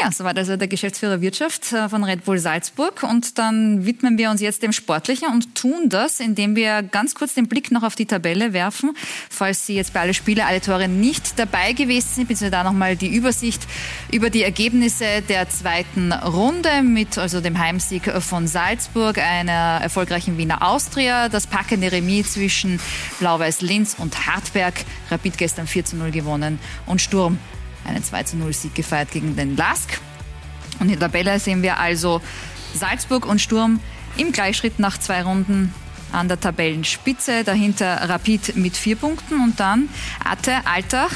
[0.00, 3.02] Ja, soweit also der Geschäftsführer Wirtschaft äh, von Red Bull Salzburg.
[3.04, 7.34] Und dann widmen wir uns jetzt dem Sportlichen und tun das, indem wir ganz kurz
[7.34, 8.96] den Blick noch auf die Tabelle werfen.
[9.30, 12.50] Falls Sie jetzt bei alle Spiele, alle Tore nicht dabei gewesen sind, bzw.
[12.50, 13.62] da nochmal die Übersicht
[14.10, 20.62] über die Ergebnisse der zweiten Runde mit also dem Heimsieg von Salzburg, einer erfolgreichen Wiener
[20.62, 22.80] Austria, das packende Remis zwischen
[23.20, 24.74] Blau-Weiß Linz und Hartberg,
[25.10, 27.38] Rapid gestern 4 zu 0 gewonnen und Sturm
[27.84, 30.00] einen 2 zu 0 Sieg gefeiert gegen den Lask.
[30.80, 32.20] Und in der Tabelle sehen wir also
[32.74, 33.80] Salzburg und Sturm
[34.16, 35.72] im Gleichschritt nach zwei Runden
[36.12, 37.44] an der Tabellenspitze.
[37.44, 39.88] Dahinter Rapid mit vier Punkten und dann
[40.24, 41.12] Atte Altach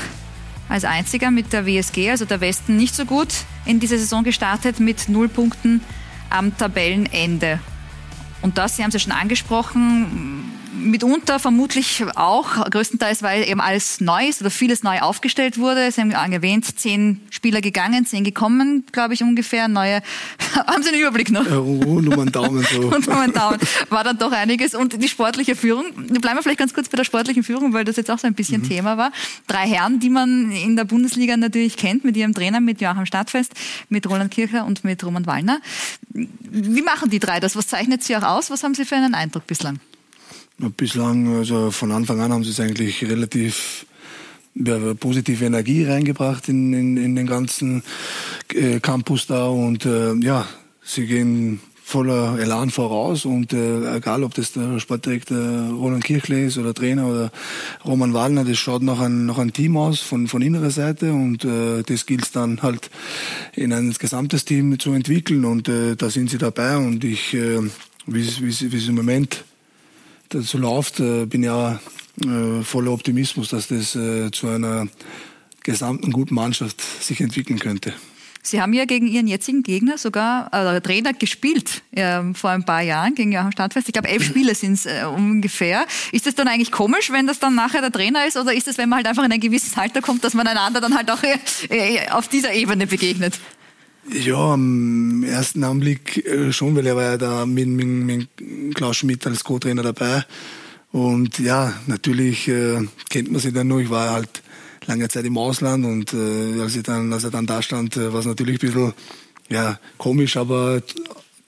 [0.68, 3.28] als einziger mit der WSG, also der Westen, nicht so gut
[3.64, 5.80] in diese Saison gestartet mit null Punkten
[6.30, 7.58] am Tabellenende.
[8.42, 14.00] Und das, Sie haben es ja schon angesprochen, mitunter vermutlich auch, größtenteils, weil eben alles
[14.00, 15.90] neu ist oder vieles neu aufgestellt wurde.
[15.90, 19.68] Sie haben erwähnt, zehn Spieler gegangen, zehn gekommen, glaube ich ungefähr.
[19.68, 20.02] Neue,
[20.54, 21.46] haben Sie einen Überblick noch?
[21.46, 22.80] Ja, rund um einen Daumen so.
[22.88, 23.58] rund um einen Daumen.
[23.90, 24.74] War dann doch einiges.
[24.74, 27.96] Und die sportliche Führung, bleiben wir vielleicht ganz kurz bei der sportlichen Führung, weil das
[27.96, 28.68] jetzt auch so ein bisschen mhm.
[28.68, 29.12] Thema war.
[29.46, 33.52] Drei Herren, die man in der Bundesliga natürlich kennt, mit ihrem Trainer, mit Joachim Stadtfest,
[33.88, 35.60] mit Roland Kircher und mit Roman Wallner.
[36.10, 37.56] Wie machen die drei das?
[37.56, 38.50] Was zeichnet sie auch aus?
[38.50, 39.80] Was haben Sie für einen Eindruck bislang?
[40.76, 43.86] Bislang, also von Anfang an haben sie es eigentlich relativ
[44.54, 47.82] ja, positive Energie reingebracht in, in, in den ganzen
[48.52, 50.46] äh, Campus da und äh, ja,
[50.82, 56.58] sie gehen voller Elan voraus und äh, egal ob das der Sportdirektor Roland Kirchle ist
[56.58, 57.32] oder Trainer oder
[57.84, 61.44] Roman Wallner, das schaut nach ein, nach ein Team aus von, von innerer Seite und
[61.44, 62.90] äh, das gilt dann halt
[63.54, 67.60] in ein gesamtes Team zu entwickeln und äh, da sind sie dabei und ich, äh,
[68.06, 69.44] wie es im Moment
[70.28, 71.80] dazu läuft, äh, bin ja
[72.24, 74.88] äh, voller Optimismus, dass das äh, zu einer
[75.62, 77.92] gesamten guten Mannschaft sich entwickeln könnte.
[78.42, 82.82] Sie haben ja gegen Ihren jetzigen Gegner sogar äh, Trainer gespielt äh, vor ein paar
[82.82, 83.88] Jahren gegen Joachim Stadtfest.
[83.88, 85.84] Ich glaube, elf Spiele sind es äh, ungefähr.
[86.12, 88.78] Ist das dann eigentlich komisch, wenn das dann nachher der Trainer ist, oder ist es,
[88.78, 91.22] wenn man halt einfach in ein gewisses Alter kommt, dass man einander dann halt auch
[92.12, 93.38] auf dieser Ebene begegnet?
[94.10, 98.96] Ja, am ersten Anblick äh, schon, weil er war ja da mit, mit, mit Klaus
[98.96, 100.24] Schmidt als Co-Trainer dabei.
[100.92, 103.78] Und ja, natürlich äh, kennt man sich dann noch.
[103.78, 104.42] Ich war halt
[104.86, 108.10] lange Zeit im Ausland und äh, als, ich dann, als er dann da stand, äh,
[108.12, 108.94] war es natürlich ein bisschen
[109.50, 110.82] ja, komisch, aber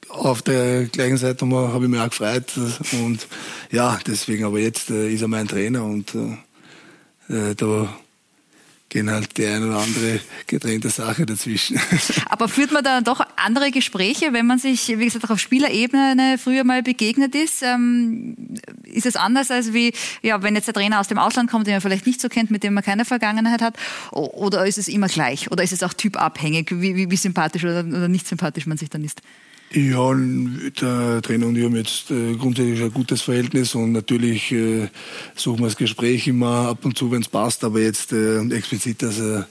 [0.09, 2.53] auf der gleichen Seite habe ich mich auch gefreut.
[2.93, 3.27] Und
[3.71, 7.89] ja, deswegen, aber jetzt äh, ist er mein Trainer und äh, äh da
[8.91, 11.81] gehen halt die eine oder andere getrennte Sache dazwischen.
[12.29, 16.37] Aber führt man da doch andere Gespräche, wenn man sich, wie gesagt, auch auf Spielerebene
[16.39, 17.63] früher mal begegnet ist?
[17.63, 18.37] Ähm,
[18.85, 21.75] ist es anders als wie, ja, wenn jetzt der Trainer aus dem Ausland kommt, den
[21.75, 23.77] man vielleicht nicht so kennt, mit dem man keine Vergangenheit hat?
[24.11, 25.51] Oder ist es immer gleich?
[25.51, 28.91] Oder ist es auch typabhängig, wie, wie, wie sympathisch oder, oder nicht sympathisch man sich
[28.91, 29.23] dann ist?
[29.73, 34.89] Ja, der Trainer und ich haben jetzt äh, grundsätzlich ein gutes Verhältnis und natürlich äh,
[35.37, 39.01] suchen wir das Gespräch immer ab und zu, wenn es passt, aber jetzt äh, explizit,
[39.01, 39.47] dass er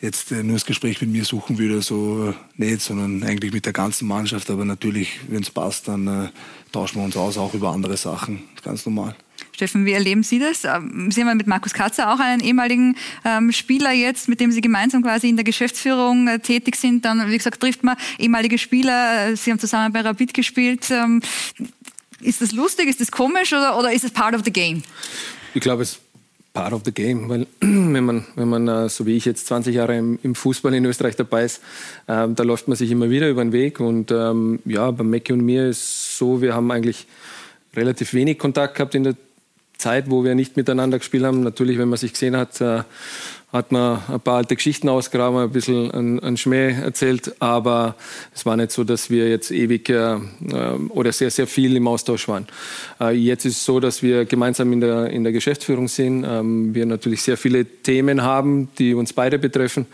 [0.00, 4.08] jetzt nur das Gespräch mit mir suchen würde, so nicht, sondern eigentlich mit der ganzen
[4.08, 4.50] Mannschaft.
[4.50, 6.30] Aber natürlich, wenn es passt, dann
[6.72, 9.14] tauschen wir uns aus, auch über andere Sachen, ganz normal.
[9.54, 10.64] Steffen, wie erleben Sie das?
[10.64, 14.60] Ähm, Sie haben mit Markus Katzer auch einen ehemaligen ähm, Spieler jetzt, mit dem Sie
[14.60, 17.04] gemeinsam quasi in der Geschäftsführung äh, tätig sind.
[17.04, 19.28] Dann, wie gesagt, trifft man ehemalige Spieler.
[19.28, 20.90] Äh, Sie haben zusammen bei Rapid gespielt.
[20.90, 21.20] Ähm,
[22.20, 22.88] ist das lustig?
[22.88, 24.82] Ist das komisch oder, oder ist es part of the game?
[25.54, 26.00] Ich glaube, es ist
[26.52, 29.74] part of the game, weil wenn man, wenn man äh, so wie ich jetzt 20
[29.74, 31.58] Jahre im, im Fußball in Österreich dabei ist,
[32.06, 35.32] äh, da läuft man sich immer wieder über den Weg und ähm, ja, bei Mackie
[35.32, 37.06] und mir ist so, wir haben eigentlich
[37.74, 39.16] relativ wenig Kontakt gehabt in der
[39.82, 41.42] Zeit, wo wir nicht miteinander gespielt haben.
[41.42, 42.82] Natürlich, wenn man sich gesehen hat, äh,
[43.52, 47.96] hat man ein paar alte Geschichten ausgraben, ein bisschen einen Schmäh erzählt, aber
[48.34, 50.16] es war nicht so, dass wir jetzt ewig äh,
[50.88, 52.46] oder sehr, sehr viel im Austausch waren.
[52.98, 56.74] Äh, jetzt ist es so, dass wir gemeinsam in der, in der Geschäftsführung sind, ähm,
[56.74, 59.86] wir natürlich sehr viele Themen haben, die uns beide betreffen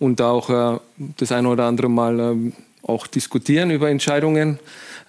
[0.00, 0.80] und auch
[1.18, 4.58] das eine oder andere Mal ähm, auch diskutieren über Entscheidungen.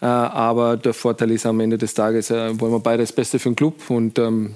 [0.02, 3.40] Äh, aber der Vorteil ist am Ende des Tages, äh, wollen wir beide das Beste
[3.40, 4.56] für den Club und ähm,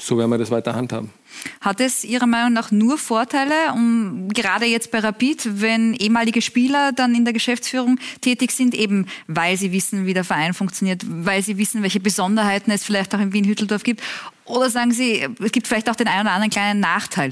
[0.00, 1.10] so werden wir das weiter handhaben.
[1.60, 6.92] Hat es Ihrer Meinung nach nur Vorteile, um, gerade jetzt bei Rapid, wenn ehemalige Spieler
[6.92, 11.42] dann in der Geschäftsführung tätig sind, eben weil sie wissen, wie der Verein funktioniert, weil
[11.42, 14.02] sie wissen, welche Besonderheiten es vielleicht auch in Wien-Hütteldorf gibt?
[14.44, 17.30] Oder sagen Sie, es gibt vielleicht auch den einen oder anderen kleinen Nachteil?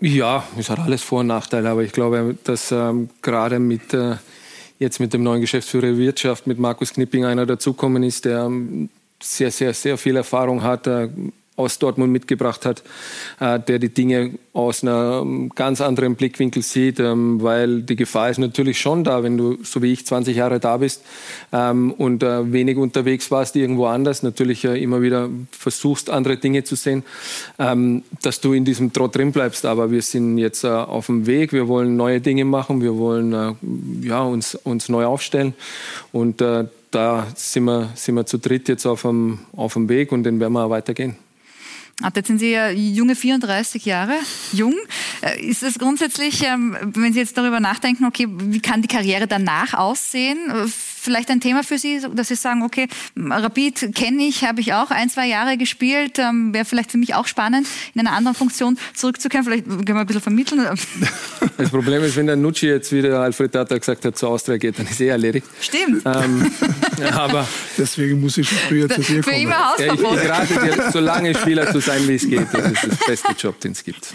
[0.00, 4.16] Ja, es hat alles Vor- und Nachteile, aber ich glaube, dass ähm, gerade mit äh,
[4.80, 8.88] jetzt mit dem neuen Geschäftsführer Wirtschaft, mit Markus Knipping, einer dazukommen ist, der ähm,
[9.22, 11.08] sehr, sehr, sehr viel Erfahrung hat, äh,
[11.60, 12.82] aus Dortmund mitgebracht hat,
[13.38, 18.38] äh, der die Dinge aus einem ganz anderen Blickwinkel sieht, ähm, weil die Gefahr ist
[18.38, 21.02] natürlich schon da, wenn du so wie ich 20 Jahre da bist
[21.52, 26.64] ähm, und äh, wenig unterwegs warst irgendwo anders, natürlich äh, immer wieder versuchst andere Dinge
[26.64, 27.04] zu sehen,
[27.58, 29.64] ähm, dass du in diesem Trott drin bleibst.
[29.64, 33.56] Aber wir sind jetzt auf dem Weg, wir wollen neue Dinge machen, wir wollen
[34.02, 35.54] ja, uns, uns neu aufstellen
[36.12, 36.42] und
[36.90, 40.40] da sind wir, sind wir zu dritt jetzt auf dem, auf dem Weg und den
[40.40, 41.16] werden wir auch weitergehen.
[42.14, 44.14] Jetzt sind Sie ja junge 34 Jahre,
[44.52, 44.74] jung.
[45.22, 49.26] Äh, ist es grundsätzlich, ähm, wenn Sie jetzt darüber nachdenken, okay, wie kann die Karriere
[49.26, 50.38] danach aussehen?
[50.50, 54.72] Äh, vielleicht ein Thema für Sie, dass Sie sagen, okay, Rapid kenne ich, habe ich
[54.72, 58.36] auch ein, zwei Jahre gespielt, ähm, wäre vielleicht für mich auch spannend, in einer anderen
[58.36, 59.44] Funktion zurückzukehren.
[59.44, 60.66] Vielleicht können wir ein bisschen vermitteln.
[61.56, 64.78] Das Problem ist, wenn der Nucci jetzt wieder Alfred Tata gesagt hat, zur Austria geht,
[64.78, 65.46] dann ist eh erledigt.
[65.60, 66.02] Stimmt.
[66.06, 66.50] Ähm,
[67.02, 67.46] aber
[67.78, 69.34] Deswegen muss ich schon früher zu dir kommen.
[69.34, 70.16] Für immer Hausverbot.
[70.16, 72.46] Ja, ich rate dir, so lange Spieler zu sein, wie es geht.
[72.52, 74.12] Das ist das beste Job, den es gibt.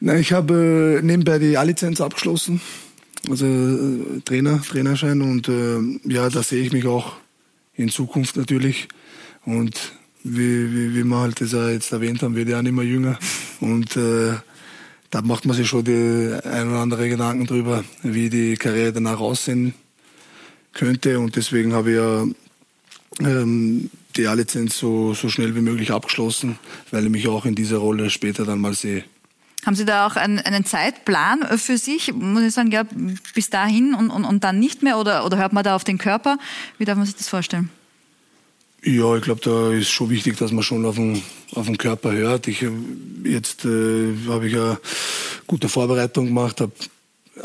[0.00, 2.60] Na, ich habe äh, nebenbei die A-Lizenz abgeschlossen
[3.30, 7.14] also äh, Trainer, Trainerschein und äh, ja, da sehe ich mich auch
[7.74, 8.88] in Zukunft natürlich.
[9.44, 9.92] Und
[10.24, 12.84] wie, wie, wie wir halt das ja jetzt erwähnt haben, wird ja auch nicht mehr
[12.84, 13.18] jünger.
[13.60, 14.34] Und äh,
[15.10, 19.20] da macht man sich schon die ein oder andere Gedanken drüber, wie die Karriere danach
[19.20, 19.74] aussehen
[20.72, 21.18] könnte.
[21.18, 22.26] Und deswegen habe ich ja
[23.20, 26.58] ähm, die A-Lizenz so, so schnell wie möglich abgeschlossen,
[26.90, 29.04] weil ich mich auch in dieser Rolle später dann mal sehe.
[29.64, 32.12] Haben Sie da auch einen, einen, Zeitplan für sich?
[32.12, 32.84] Muss ich sagen, ja,
[33.34, 34.98] bis dahin und, und, und dann nicht mehr?
[34.98, 36.38] Oder, oder hört man da auf den Körper?
[36.78, 37.70] Wie darf man sich das vorstellen?
[38.84, 41.22] Ja, ich glaube, da ist schon wichtig, dass man schon auf den,
[41.54, 42.48] auf den Körper hört.
[42.48, 42.66] Ich,
[43.22, 44.78] jetzt äh, habe ich ja
[45.46, 46.72] gute Vorbereitung gemacht, habe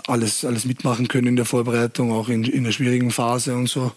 [0.08, 3.92] alles, alles mitmachen können in der Vorbereitung, auch in, in der schwierigen Phase und so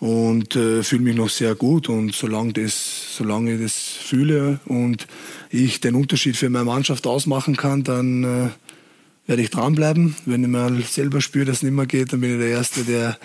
[0.00, 5.06] und äh, fühle mich noch sehr gut und solange das solange ich das fühle und
[5.50, 8.48] ich den Unterschied für meine Mannschaft ausmachen kann, dann äh,
[9.26, 10.16] werde ich dranbleiben.
[10.26, 12.84] Wenn ich mal selber spüre, dass es nicht mehr geht, dann bin ich der Erste,
[12.84, 13.18] der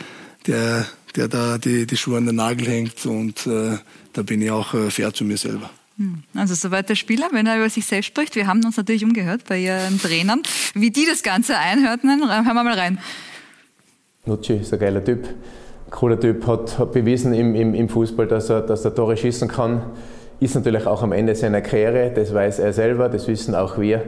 [0.47, 3.77] der der da die, die Schuhe an den Nagel hängt und äh,
[4.13, 5.69] da bin ich auch äh, fair zu mir selber.
[5.99, 6.23] Hm.
[6.33, 8.35] Also soweit der Spieler, wenn er über sich selbst spricht.
[8.35, 10.41] Wir haben uns natürlich umgehört bei Ihren Trainern,
[10.73, 12.09] wie die das Ganze einhörten.
[12.09, 12.97] Hören wir mal rein.
[14.25, 15.27] Nucci ist ein geiler Typ
[15.89, 19.47] cooler Typ, hat, hat bewiesen im, im, im, Fußball, dass er, dass er Tore schießen
[19.47, 19.81] kann.
[20.39, 24.03] Ist natürlich auch am Ende seiner Karriere, das weiß er selber, das wissen auch wir.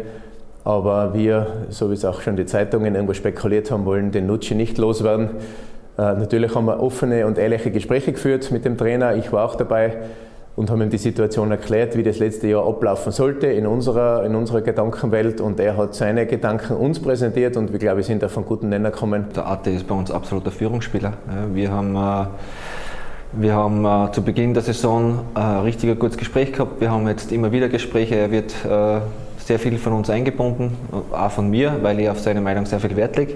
[0.64, 4.56] Aber wir, so wie es auch schon die Zeitungen irgendwo spekuliert haben, wollen den Nutschi
[4.56, 5.32] nicht loswerden.
[5.98, 9.16] Äh, natürlich haben wir offene und ehrliche Gespräche geführt mit dem Trainer.
[9.16, 9.98] Ich war auch dabei
[10.56, 14.36] und haben ihm die Situation erklärt, wie das letzte Jahr ablaufen sollte in unserer, in
[14.36, 15.40] unserer Gedankenwelt.
[15.40, 18.70] Und er hat seine Gedanken uns präsentiert und wir, glaube ich, sind auf einen guten
[18.70, 19.26] Nenner gekommen.
[19.36, 21.14] Der Arte ist bei uns absoluter Führungsspieler.
[21.54, 22.26] Wir haben, äh,
[23.34, 26.82] wir haben äh, zu Beginn der Saison ein richtig gutes Gespräch gehabt.
[26.82, 28.16] Wir haben jetzt immer wieder Gespräche.
[28.16, 29.00] Er wird äh,
[29.38, 30.78] sehr viel von uns eingebunden,
[31.12, 33.36] auch von mir, weil ich auf seine Meinung sehr viel Wert lege.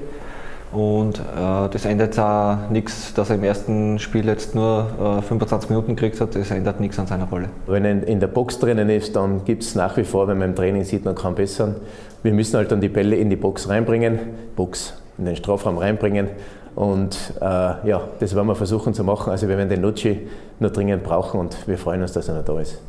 [0.75, 5.69] Und äh, das ändert auch nichts, dass er im ersten Spiel jetzt nur äh, 25
[5.69, 6.35] Minuten gekriegt hat.
[6.35, 7.47] Das ändert nichts an seiner Rolle.
[7.65, 10.49] Wenn er in der Box drinnen ist, dann gibt es nach wie vor, wenn man
[10.49, 11.75] im Training sieht, man kann bessern.
[12.23, 14.19] Wir müssen halt dann die Bälle in die Box reinbringen,
[14.57, 16.27] Box in den Strafraum reinbringen.
[16.75, 19.31] Und äh, ja, das werden wir versuchen zu machen.
[19.31, 20.27] Also wir werden den Nucci
[20.59, 22.81] nur dringend brauchen und wir freuen uns, dass er noch da ist.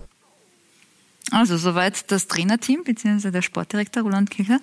[1.31, 3.31] Also soweit das Trainerteam bzw.
[3.31, 4.59] der Sportdirektor Roland Kircher.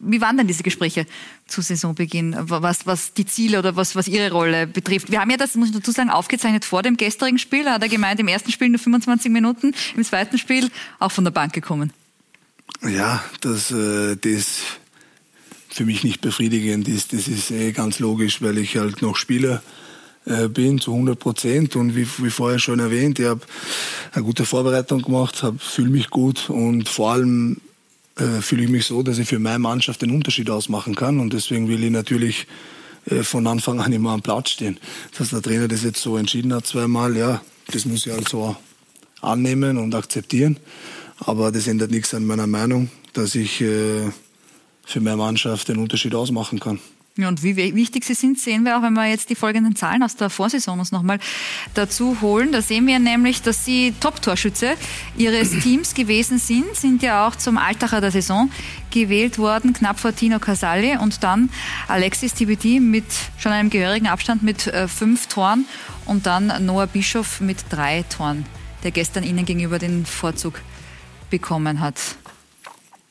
[0.00, 1.06] Wie waren denn diese Gespräche
[1.46, 5.10] zu Saisonbeginn, was, was die Ziele oder was, was Ihre Rolle betrifft?
[5.10, 7.70] Wir haben ja das, muss ich dazu sagen, aufgezeichnet vor dem gestrigen Spiel.
[7.70, 11.30] Hat er gemeint, im ersten Spiel nur 25 Minuten, im zweiten Spiel auch von der
[11.30, 11.92] Bank gekommen.
[12.82, 14.62] Ja, das, äh, das
[15.68, 17.12] für mich nicht befriedigend ist.
[17.12, 19.62] Das ist eh ganz logisch, weil ich halt noch Spieler
[20.26, 23.40] äh, bin zu 100 Prozent und wie, wie vorher schon erwähnt, ich habe
[24.12, 27.60] eine gute Vorbereitung gemacht, fühle mich gut und vor allem
[28.16, 31.20] äh, fühle ich mich so, dass ich für meine Mannschaft den Unterschied ausmachen kann.
[31.20, 32.46] Und deswegen will ich natürlich
[33.06, 34.78] äh, von Anfang an immer am Platz stehen.
[35.18, 38.56] Dass der Trainer das jetzt so entschieden hat zweimal, ja, das muss ich also
[39.20, 40.58] annehmen und akzeptieren.
[41.18, 44.10] Aber das ändert nichts an meiner Meinung, dass ich äh,
[44.84, 46.78] für meine Mannschaft den Unterschied ausmachen kann.
[47.16, 50.02] Ja, und wie wichtig sie sind, sehen wir auch, wenn wir jetzt die folgenden Zahlen
[50.02, 51.20] aus der Vorsaison uns nochmal
[51.72, 52.50] dazu holen.
[52.50, 54.74] Da sehen wir nämlich, dass sie Top-Torschütze
[55.16, 58.50] ihres Teams gewesen sind, sind ja auch zum Altacher der Saison
[58.90, 61.50] gewählt worden, knapp vor Tino Casali und dann
[61.86, 63.04] Alexis TBD mit
[63.38, 65.66] schon einem gehörigen Abstand mit äh, fünf Toren
[66.06, 68.44] und dann Noah Bischoff mit drei Toren,
[68.82, 70.60] der gestern ihnen gegenüber den Vorzug
[71.30, 72.16] bekommen hat.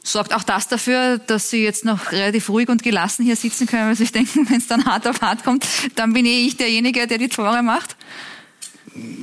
[0.05, 3.87] Sorgt auch das dafür, dass Sie jetzt noch relativ ruhig und gelassen hier sitzen können,
[3.87, 6.57] weil Sie sich denken, wenn es dann hart auf hart kommt, dann bin eh ich
[6.57, 7.95] derjenige, der die Tore macht?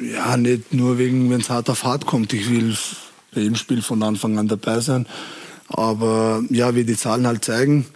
[0.03, 2.33] Ja, nicht nur wegen, wenn es hart auf hart kommt.
[2.33, 2.77] Ich will
[3.35, 5.07] bei jedem Spiel von Anfang an dabei sein.
[5.69, 7.87] Aber ja, wie die Zahlen halt zeigen,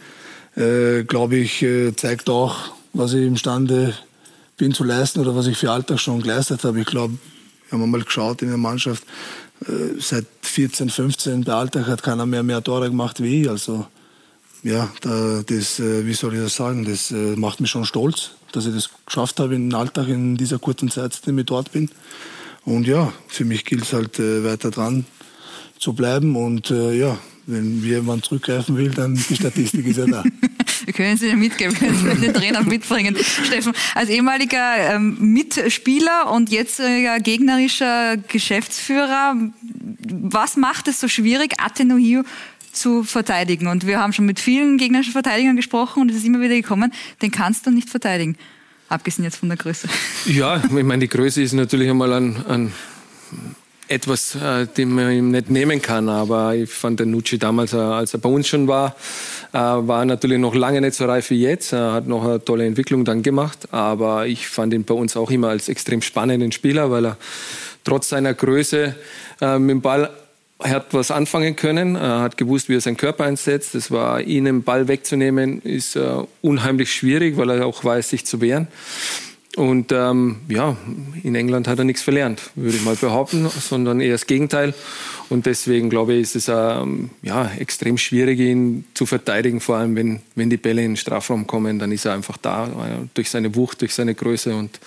[0.57, 3.95] äh, glaube ich, äh, zeigt auch, was ich imstande
[4.57, 6.81] bin zu leisten oder was ich für Alltag schon geleistet habe.
[6.81, 7.19] Ich glaube,
[7.71, 9.05] wir haben mal geschaut in der Mannschaft,
[9.99, 13.49] seit 14, 15 bei Alltag hat keiner mehr mehr Tore gemacht wie ich.
[13.49, 13.87] Also
[14.65, 18.31] ja, da, das, äh, wie soll ich das sagen, das äh, macht mich schon stolz,
[18.53, 21.91] dass ich das geschafft habe im Alltag in dieser kurzen Zeit, seitdem ich dort bin.
[22.65, 25.05] Und ja, für mich gilt es halt äh, weiter dran
[25.79, 30.25] zu bleiben und äh, ja, wenn jemand zurückgreifen will, dann die Statistik ist ja da.
[30.85, 33.17] Wir können Sie mitgeben, können Sie den Trainer mitbringen.
[33.17, 39.37] Steffen, als ehemaliger ähm, Mitspieler und jetziger gegnerischer Geschäftsführer,
[40.09, 42.23] was macht es so schwierig, Atenuhio
[42.73, 43.67] zu verteidigen?
[43.69, 46.93] Und wir haben schon mit vielen gegnerischen Verteidigern gesprochen und es ist immer wieder gekommen,
[47.23, 48.37] den kannst du nicht verteidigen.
[48.89, 49.89] Abgesehen jetzt von der Größe.
[50.27, 52.73] Ja, ich meine, die Größe ist natürlich einmal ein, ein
[53.89, 56.09] etwas, äh, den man ihm nicht nehmen kann.
[56.09, 58.97] Aber ich fand den Nucci damals, äh, als er bei uns schon war,
[59.53, 61.73] äh, war natürlich noch lange nicht so reif wie jetzt.
[61.73, 63.69] Er hat noch eine tolle Entwicklung dann gemacht.
[63.73, 67.17] Aber ich fand ihn bei uns auch immer als extrem spannenden Spieler, weil er
[67.85, 68.95] trotz seiner Größe
[69.41, 70.11] äh, mit dem Ball
[70.63, 73.75] hat was anfangen können, hat gewusst, wie er seinen Körper einsetzt.
[73.75, 76.09] Das war, ihn den Ball wegzunehmen, ist äh,
[76.41, 78.69] unheimlich schwierig, weil er auch weiß, sich zu wehren.
[79.57, 80.77] Und ähm, ja,
[81.23, 84.75] in England hat er nichts verlernt, würde ich mal behaupten, sondern eher das Gegenteil.
[85.29, 89.95] Und deswegen glaube ich, ist es ähm, ja, extrem schwierig, ihn zu verteidigen, vor allem
[89.95, 93.31] wenn, wenn die Bälle in den Strafraum kommen, dann ist er einfach da, äh, durch
[93.31, 94.81] seine Wucht, durch seine Größe und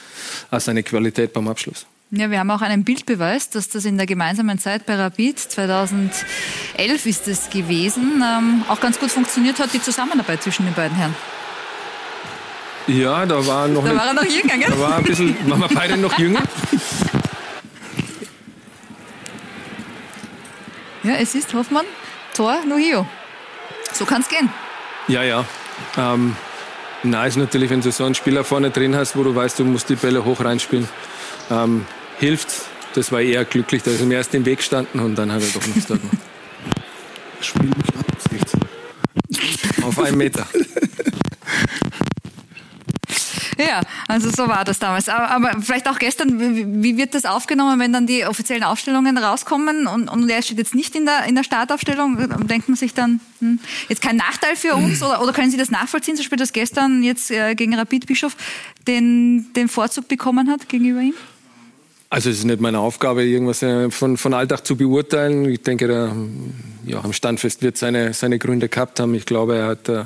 [0.52, 1.86] auch seine Qualität beim Abschluss.
[2.12, 7.06] Ja, wir haben auch einen Bildbeweis, dass das in der gemeinsamen Zeit bei Rapid 2011
[7.06, 11.16] ist es gewesen, ähm, auch ganz gut funktioniert hat, die Zusammenarbeit zwischen den beiden Herren.
[12.88, 13.84] Ja, da war noch.
[13.84, 14.70] Da war er noch jünger, gell?
[14.70, 16.42] Da war ein bisschen, waren wir beide noch jünger.
[21.04, 21.86] Ja, es ist Hoffmann,
[22.34, 23.06] Tor, Nohio.
[23.94, 24.50] So kann es gehen.
[25.08, 25.46] Ja, ja.
[25.98, 26.36] Ähm,
[27.04, 29.66] na, ist natürlich, wenn du so einen Spieler vorne drin hast, wo du weißt, du
[29.66, 30.88] musst die Bälle hoch reinspielen,
[31.52, 31.86] ähm,
[32.20, 32.50] hilft.
[32.94, 35.48] Das war eher glücklich, da ist ihm erst im Weg gestanden und dann hat er
[35.50, 36.18] doch nichts da gemacht.
[37.42, 38.06] Spiel mich ab,
[39.84, 40.48] Auf einen Meter.
[43.58, 45.10] Ja, also so war das damals.
[45.10, 49.18] Aber, aber vielleicht auch gestern, wie, wie, wird das aufgenommen, wenn dann die offiziellen Aufstellungen
[49.18, 52.48] rauskommen und, und er steht jetzt nicht in der, in der Startaufstellung?
[52.48, 55.72] Denkt man sich dann, hm, jetzt kein Nachteil für uns oder, oder können Sie das
[55.72, 58.36] nachvollziehen, zum Beispiel, dass gestern jetzt äh, gegen Rapid Bischof
[58.88, 61.16] den, den Vorzug bekommen hat gegenüber ihm?
[62.10, 65.50] Also es ist nicht meine Aufgabe, irgendwas äh, von, von Alltag zu beurteilen.
[65.50, 66.16] Ich denke, der
[66.86, 69.14] Joachim Standfest wird seine, seine Gründe gehabt haben.
[69.14, 70.04] Ich glaube, er hat äh,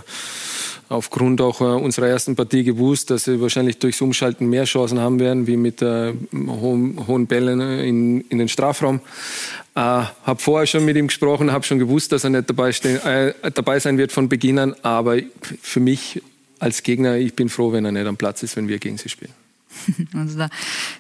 [0.90, 5.20] aufgrund auch äh, unserer ersten Partie gewusst, dass sie wahrscheinlich durchs Umschalten mehr Chancen haben
[5.20, 9.02] werden, wie mit äh, hohen, hohen Bällen in, in den Strafraum.
[9.76, 13.34] Äh, habe vorher schon mit ihm gesprochen, habe schon gewusst, dass er nicht dabei, äh,
[13.54, 15.18] dabei sein wird von Beginn an, aber
[15.62, 16.22] für mich
[16.60, 19.10] als Gegner, ich bin froh, wenn er nicht am Platz ist, wenn wir gegen sie
[19.10, 19.34] spielen.
[20.14, 20.50] Also da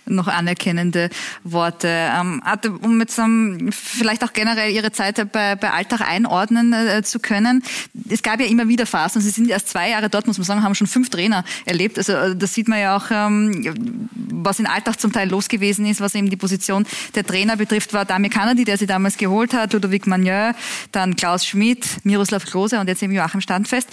[0.06, 1.10] noch anerkennende
[1.44, 1.88] Worte.
[1.88, 2.42] Ähm,
[2.82, 7.64] um jetzt um, vielleicht auch generell Ihre Zeit bei, bei Alltag einordnen äh, zu können.
[8.10, 9.22] Es gab ja immer wieder Phasen.
[9.22, 11.98] Sie sind erst zwei Jahre dort, muss man sagen, haben schon fünf Trainer erlebt.
[11.98, 15.86] Also äh, das sieht man ja auch, ähm, was in Alltag zum Teil los gewesen
[15.86, 19.54] ist, was eben die Position der Trainer betrifft, war Damir Kanadi, der sie damals geholt
[19.54, 20.56] hat, Ludovic Magneux,
[20.92, 23.90] dann Klaus Schmidt, Miroslav Klose und jetzt eben Joachim Standfest.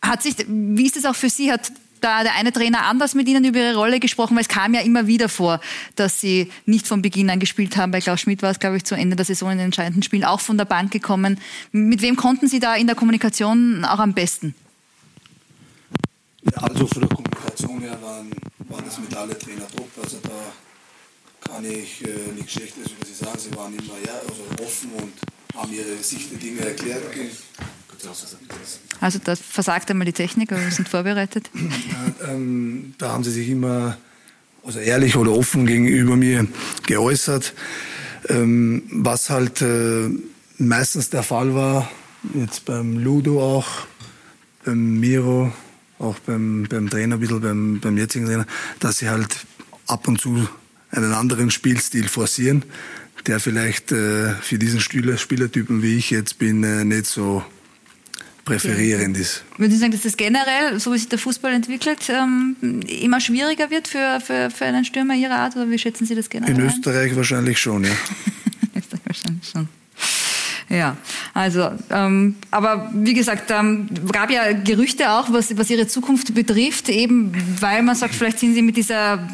[0.00, 1.50] Hat sich, wie ist es auch für Sie?
[1.50, 4.74] Hat da der eine Trainer anders mit Ihnen über Ihre Rolle gesprochen, weil es kam
[4.74, 5.60] ja immer wieder vor,
[5.96, 7.92] dass Sie nicht von Beginn an gespielt haben.
[7.92, 10.24] Bei Klaus Schmidt war es, glaube ich, zu Ende der Saison in den entscheidenden Spielen
[10.24, 11.38] auch von der Bank gekommen.
[11.72, 14.54] Mit wem konnten Sie da in der Kommunikation auch am besten?
[16.42, 18.30] Ja, also von der Kommunikation her waren,
[18.68, 19.90] waren das mit alle Trainer top.
[20.02, 23.38] Also da kann ich äh, nichts Schlechtes über Sie sagen.
[23.38, 25.12] Sie waren immer ja, also offen und
[25.56, 27.02] haben ihre Sicht der Dinge erklärt.
[29.00, 31.50] Also da versagt einmal die Technik, aber wir sind vorbereitet.
[32.28, 33.96] Ähm, da haben sie sich immer
[34.64, 36.46] also ehrlich oder offen gegenüber mir
[36.86, 37.54] geäußert.
[38.28, 40.10] Ähm, was halt äh,
[40.58, 41.90] meistens der Fall war,
[42.34, 43.66] jetzt beim Ludo auch,
[44.64, 45.52] beim Miro,
[45.98, 48.46] auch beim, beim Trainer, ein bisschen beim, beim jetzigen Trainer,
[48.80, 49.46] dass sie halt
[49.86, 50.48] ab und zu
[50.90, 52.64] einen anderen Spielstil forcieren,
[53.26, 57.42] der vielleicht äh, für diesen Spieler, Spielertypen wie ich jetzt bin, äh, nicht so
[58.48, 59.44] präferierend ist.
[59.56, 62.56] Würden Sie sagen, dass das generell, so wie sich der Fußball entwickelt, ähm,
[63.02, 65.56] immer schwieriger wird für, für, für einen Stürmer Ihrer Art?
[65.56, 66.54] Oder wie schätzen Sie das generell?
[66.54, 67.90] In Österreich wahrscheinlich schon, ja.
[70.70, 70.98] Ja,
[71.32, 76.90] also, ähm, aber wie gesagt, ähm, gab ja Gerüchte auch, was, was Ihre Zukunft betrifft,
[76.90, 79.26] eben weil man sagt, vielleicht sind Sie mit dieser,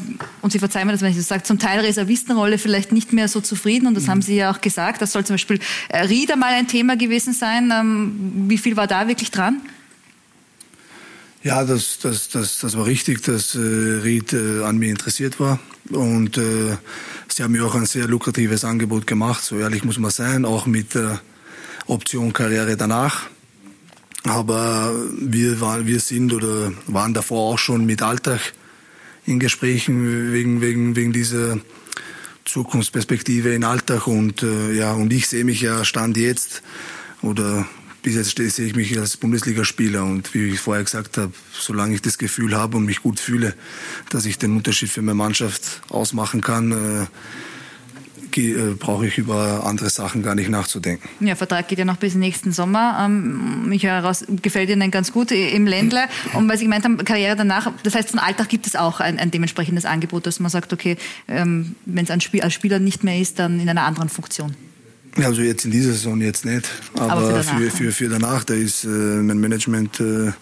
[0.43, 3.27] und Sie verzeihen mir das, wenn ich das sage, zum Teil Reservistenrolle vielleicht nicht mehr
[3.27, 4.11] so zufrieden und das mhm.
[4.11, 5.03] haben Sie ja auch gesagt.
[5.03, 7.73] Das soll zum Beispiel äh, Rieder mal ein Thema gewesen sein.
[7.75, 9.61] Ähm, wie viel war da wirklich dran?
[11.43, 15.59] Ja, das, das, das, das war richtig, dass äh, Ried äh, an mir interessiert war.
[15.91, 16.77] Und äh,
[17.29, 20.65] sie haben mir auch ein sehr lukratives Angebot gemacht, so ehrlich muss man sein, auch
[20.67, 21.21] mit der
[21.87, 23.29] Option Karriere danach.
[24.25, 28.41] Aber wir, waren, wir sind oder waren davor auch schon mit Alltag
[29.27, 31.59] in Gesprächen wegen, wegen, wegen dieser
[32.45, 34.07] Zukunftsperspektive in Alltag.
[34.07, 36.63] Und, äh, ja, und ich sehe mich ja Stand jetzt
[37.23, 37.67] oder
[38.03, 42.03] bis jetzt sehe ich mich als Bundesligaspieler und wie ich vorher gesagt habe, solange ich
[42.03, 43.55] das Gefühl habe und mich gut fühle,
[44.11, 47.07] dass ich den Unterschied für meine Mannschaft ausmachen kann, äh,
[48.37, 51.09] äh, brauche ich über andere Sachen gar nicht nachzudenken.
[51.21, 53.05] Ja, Vertrag geht ja noch bis nächsten Sommer.
[53.05, 56.05] Ähm, mich heraus gefällt Ihnen ganz gut im Ländle.
[56.33, 59.19] Und was ich gemeint habe, Karriere danach, das heißt, von Alltag gibt es auch ein,
[59.19, 60.97] ein dementsprechendes Angebot, dass man sagt, okay,
[61.29, 64.55] ähm, wenn es als Spieler nicht mehr ist, dann in einer anderen Funktion.
[65.17, 68.43] Ja, also jetzt in dieser Saison jetzt nicht, aber, aber für, für, für, für, danach,
[68.43, 70.33] da ist äh, mein Management äh,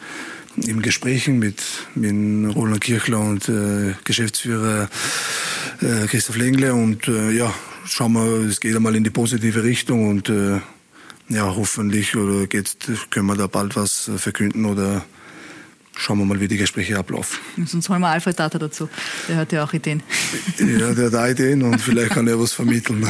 [0.67, 1.63] im Gesprächen mit,
[1.95, 4.89] mit Roland Kirchler und äh, Geschäftsführer
[5.81, 7.53] äh, Christoph Lengle und äh, ja,
[7.85, 10.61] schauen wir, es geht einmal in die positive Richtung und äh,
[11.29, 12.77] ja, hoffentlich oder geht's,
[13.11, 15.05] können wir da bald was verkünden oder
[15.95, 17.39] Schauen wir mal, wie die Gespräche ablaufen.
[17.67, 18.89] Sonst holen wir Alfred Data dazu.
[19.29, 20.03] Der hat ja auch Ideen.
[20.59, 23.07] Ja, der hat auch Ideen und vielleicht kann er was vermitteln.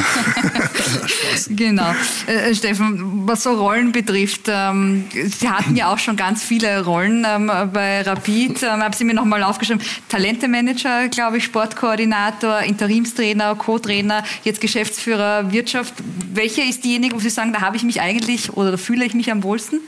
[1.48, 1.94] genau.
[2.26, 6.84] Äh, äh, Steffen, was so Rollen betrifft, ähm, Sie hatten ja auch schon ganz viele
[6.84, 8.62] Rollen ähm, bei Rapid.
[8.64, 9.82] Ähm, habe Sie mir nochmal aufgeschrieben.
[10.08, 15.94] Talentemanager, glaube ich, Sportkoordinator, Interimstrainer, Co-Trainer, jetzt Geschäftsführer Wirtschaft.
[16.34, 19.14] Welche ist diejenige, wo Sie sagen, da habe ich mich eigentlich oder da fühle ich
[19.14, 19.80] mich am wohlsten?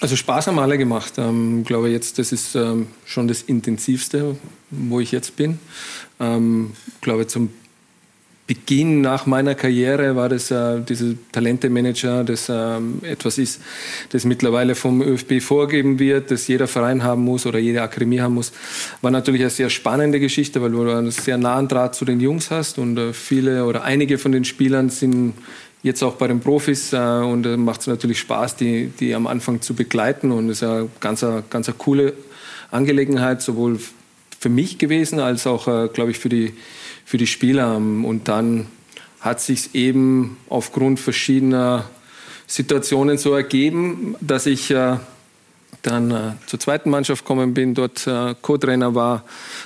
[0.00, 1.14] Also Spaß haben alle gemacht.
[1.18, 4.36] Ähm, glaube jetzt, das ist ähm, schon das Intensivste,
[4.70, 5.58] wo ich jetzt bin.
[6.20, 7.50] Ähm, glaube zum
[8.48, 13.60] Beginn nach meiner Karriere war das äh, dieser Talentemanager, das ähm, etwas ist,
[14.08, 18.32] das mittlerweile vom ÖFB vorgeben wird, das jeder Verein haben muss oder jede Akademie haben
[18.32, 18.52] muss.
[19.02, 22.50] War natürlich eine sehr spannende Geschichte, weil du einen sehr nahen Draht zu den Jungs
[22.50, 25.34] hast und äh, viele oder einige von den Spielern sind
[25.82, 29.26] jetzt auch bei den Profis äh, und äh, macht es natürlich Spaß, die, die am
[29.26, 32.14] Anfang zu begleiten und es ist eine ganz, ganz eine coole
[32.70, 33.78] Angelegenheit, sowohl
[34.38, 36.54] für mich gewesen als auch, äh, glaube ich, für die,
[37.04, 37.76] für die Spieler.
[37.76, 38.66] Und dann
[39.20, 41.84] hat sich eben aufgrund verschiedener
[42.46, 44.96] Situationen so ergeben, dass ich äh,
[45.82, 49.24] dann äh, zur zweiten Mannschaft gekommen bin, dort äh, Co-Trainer war,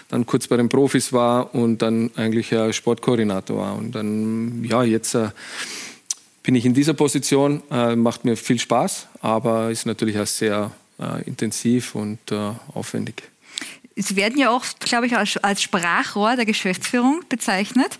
[0.08, 3.76] dann kurz bei den Profis war und dann eigentlich äh, Sportkoordinator war.
[3.76, 5.28] Und dann, ja, jetzt äh,
[6.42, 10.72] bin ich in dieser Position, äh, macht mir viel Spaß, aber ist natürlich auch sehr
[10.98, 13.22] äh, intensiv und äh, aufwendig.
[13.94, 15.14] Sie werden ja auch, glaube ich,
[15.44, 17.98] als Sprachrohr der Geschäftsführung bezeichnet.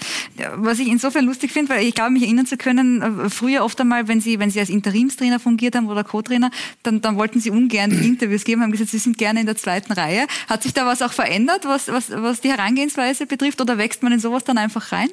[0.55, 3.79] Was ich insofern lustig finde, weil ich glaube, mich erinnern zu können, äh, früher oft
[3.81, 6.51] einmal, wenn Sie, wenn Sie als Interimstrainer fungiert haben oder Co-Trainer,
[6.83, 9.93] dann, dann wollten Sie ungern Interviews geben, haben gesagt, Sie sind gerne in der zweiten
[9.93, 10.27] Reihe.
[10.49, 14.13] Hat sich da was auch verändert, was, was, was die Herangehensweise betrifft, oder wächst man
[14.13, 15.11] in sowas dann einfach rein?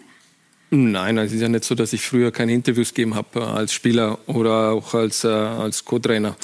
[0.71, 3.73] Nein, es ist ja nicht so, dass ich früher keine Interviews gegeben habe äh, als
[3.73, 6.35] Spieler oder auch als, äh, als Co-Trainer.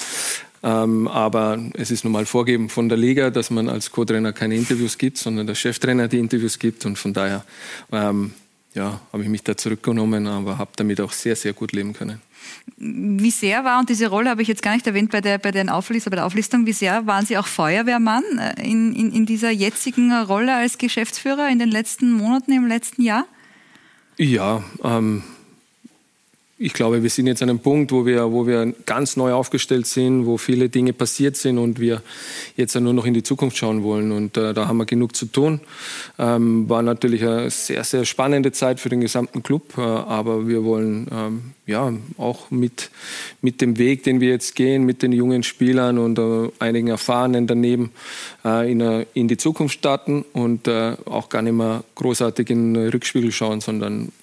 [0.63, 4.55] Ähm, aber es ist nun mal vorgeben von der Liga, dass man als Co-Trainer keine
[4.55, 6.85] Interviews gibt, sondern der Cheftrainer die Interviews gibt.
[6.85, 7.45] Und von daher
[7.91, 8.33] ähm,
[8.73, 12.19] ja, habe ich mich da zurückgenommen, aber habe damit auch sehr, sehr gut leben können.
[12.77, 15.51] Wie sehr war, und diese Rolle habe ich jetzt gar nicht erwähnt bei der, bei,
[15.51, 19.25] den Auflist, bei der Auflistung, wie sehr waren Sie auch Feuerwehrmann äh, in, in, in
[19.25, 23.25] dieser jetzigen Rolle als Geschäftsführer in den letzten Monaten, im letzten Jahr?
[24.17, 25.23] Ja, ähm,
[26.57, 29.87] ich glaube, wir sind jetzt an einem Punkt, wo wir, wo wir ganz neu aufgestellt
[29.87, 32.01] sind, wo viele Dinge passiert sind und wir
[32.55, 34.13] jetzt nur noch in die Zukunft schauen wollen.
[34.13, 35.59] Und äh, da haben wir genug zu tun.
[36.17, 40.63] Ähm, war natürlich eine sehr, sehr spannende Zeit für den gesamten Club, äh, aber wir
[40.63, 42.89] wollen ähm, ja auch mit,
[43.41, 47.47] mit dem Weg, den wir jetzt gehen, mit den jungen Spielern und äh, einigen Erfahrenen
[47.47, 47.91] daneben
[48.45, 52.75] äh, in, äh, in die Zukunft starten und äh, auch gar nicht mehr großartig in
[52.75, 54.13] den Rückspiegel schauen, sondern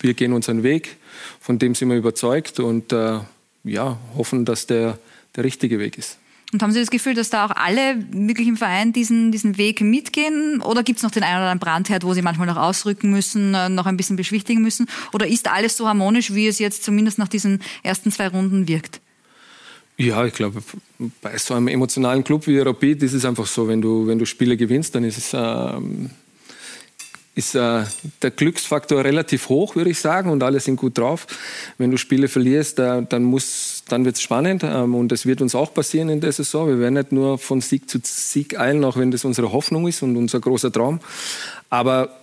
[0.00, 0.96] wir gehen unseren Weg,
[1.40, 3.20] von dem sind wir überzeugt und äh,
[3.64, 4.98] ja, hoffen, dass der
[5.36, 6.18] der richtige Weg ist.
[6.52, 9.80] Und haben Sie das Gefühl, dass da auch alle wirklich im Verein diesen, diesen Weg
[9.80, 10.62] mitgehen?
[10.62, 13.52] Oder gibt es noch den einen oder anderen Brandherd, wo Sie manchmal noch ausrücken müssen,
[13.54, 14.86] äh, noch ein bisschen beschwichtigen müssen?
[15.12, 19.00] Oder ist alles so harmonisch, wie es jetzt zumindest nach diesen ersten zwei Runden wirkt?
[19.98, 20.62] Ja, ich glaube,
[21.20, 24.26] bei so einem emotionalen Club wie Rapid ist es einfach so, wenn du, wenn du
[24.26, 26.10] Spiele gewinnst, dann ist es ähm,
[27.36, 27.84] ist äh,
[28.22, 31.26] der Glücksfaktor relativ hoch, würde ich sagen, und alle sind gut drauf.
[31.76, 35.42] Wenn du Spiele verlierst, äh, dann muss, dann wird es spannend ähm, und das wird
[35.42, 36.66] uns auch passieren in der Saison.
[36.66, 40.02] Wir werden nicht nur von Sieg zu Sieg eilen, auch wenn das unsere Hoffnung ist
[40.02, 41.00] und unser großer Traum.
[41.68, 42.18] Aber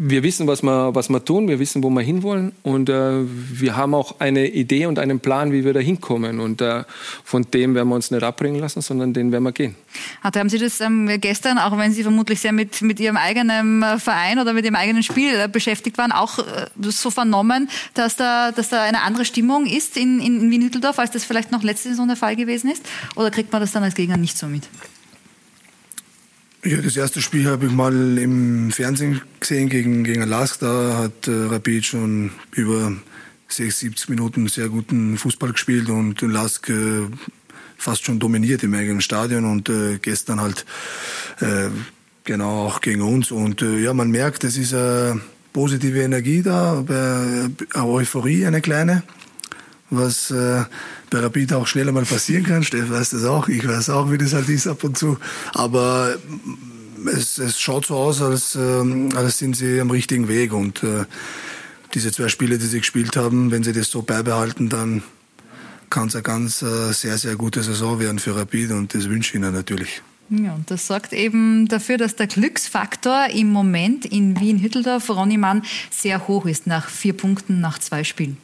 [0.00, 3.76] wir wissen, was wir, was wir tun, wir wissen, wo wir hinwollen und äh, wir
[3.76, 6.38] haben auch eine Idee und einen Plan, wie wir da hinkommen.
[6.38, 6.84] Und äh,
[7.24, 9.74] von dem werden wir uns nicht abbringen lassen, sondern den werden wir gehen.
[10.22, 13.82] Hatte, haben Sie das ähm, gestern, auch wenn Sie vermutlich sehr mit, mit Ihrem eigenen
[13.82, 18.14] äh, Verein oder mit Ihrem eigenen Spiel äh, beschäftigt waren, auch äh, so vernommen, dass
[18.14, 21.64] da, dass da eine andere Stimmung ist in, in, in Wien-Hütteldorf, als das vielleicht noch
[21.64, 22.88] letzte Saison der Fall gewesen ist?
[23.16, 24.62] Oder kriegt man das dann als Gegner nicht so mit?
[26.68, 30.60] Ja, das erste Spiel habe ich mal im Fernsehen gesehen gegen, gegen Lask.
[30.60, 32.92] Da hat äh, Rapid schon über
[33.48, 37.06] 60, 70 Minuten sehr guten Fußball gespielt und Lask äh,
[37.78, 40.66] fast schon dominiert im eigenen Stadion und äh, gestern halt
[41.40, 41.70] äh,
[42.24, 43.30] genau auch gegen uns.
[43.30, 45.22] Und äh, ja, man merkt, es ist eine
[45.54, 49.04] positive Energie da, eine Euphorie, eine kleine
[49.90, 50.64] was äh,
[51.10, 52.62] bei Rapid auch schneller mal passieren kann.
[52.62, 55.18] Steff weiß das auch, ich weiß auch, wie das halt ist ab und zu.
[55.54, 56.16] Aber
[57.06, 60.52] es, es schaut so aus, als, äh, als sind sie am richtigen Weg.
[60.52, 61.04] Und äh,
[61.94, 65.02] diese zwei Spiele, die sie gespielt haben, wenn sie das so beibehalten, dann
[65.90, 69.30] kann es eine ganz äh, sehr, sehr gute Saison werden für Rapid und das wünsche
[69.30, 70.02] ich ihnen natürlich.
[70.30, 75.62] Ja, und das sorgt eben dafür, dass der Glücksfaktor im Moment in Wien-Hütteldorf, Ronny Mann,
[75.90, 78.36] sehr hoch ist nach vier Punkten nach zwei Spielen.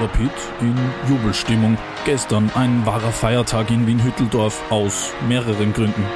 [0.00, 0.30] Rapid
[0.60, 0.76] in
[1.08, 1.76] Jubelstimmung.
[2.04, 6.06] Gestern ein wahrer Feiertag in Wien-Hütteldorf aus mehreren Gründen.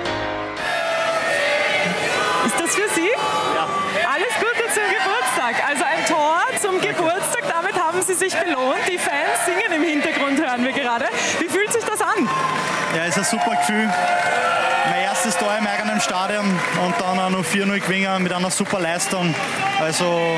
[2.46, 3.10] Ist das für Sie?
[3.56, 3.66] Ja.
[4.08, 5.68] Alles Gute zum Geburtstag.
[5.68, 8.82] Also ein Tor zum Geburtstag, damit haben Sie sich belohnt.
[8.88, 11.06] Die Fans singen im Hintergrund, hören wir gerade.
[11.40, 12.28] Wie fühlt sich das an?
[12.96, 13.90] Ja, ist ein super Gefühl.
[14.90, 16.46] Mein erstes Tor im eigenen Stadion
[16.84, 19.34] und dann auch noch 4-0 gewinnen mit einer super Leistung.
[19.80, 20.36] Also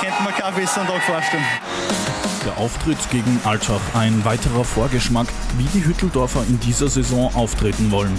[0.00, 1.46] könnte man keinen besseren Tag vorstellen.
[2.62, 5.26] Auftritt gegen Altach ein weiterer Vorgeschmack,
[5.58, 8.16] wie die Hütteldorfer in dieser Saison auftreten wollen.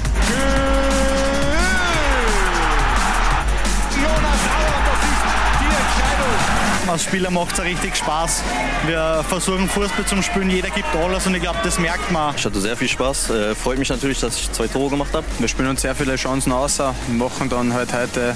[6.90, 8.44] Als Spieler macht es richtig Spaß.
[8.86, 12.36] Wir versuchen Fußball zum Spielen, jeder gibt alles und ich glaube, das merkt man.
[12.36, 13.30] Ich hatte sehr viel Spaß.
[13.30, 15.26] Äh, freut mich natürlich, dass ich zwei Tore gemacht habe.
[15.40, 18.36] Wir spielen uns sehr viele Chancen aus, machen dann halt heute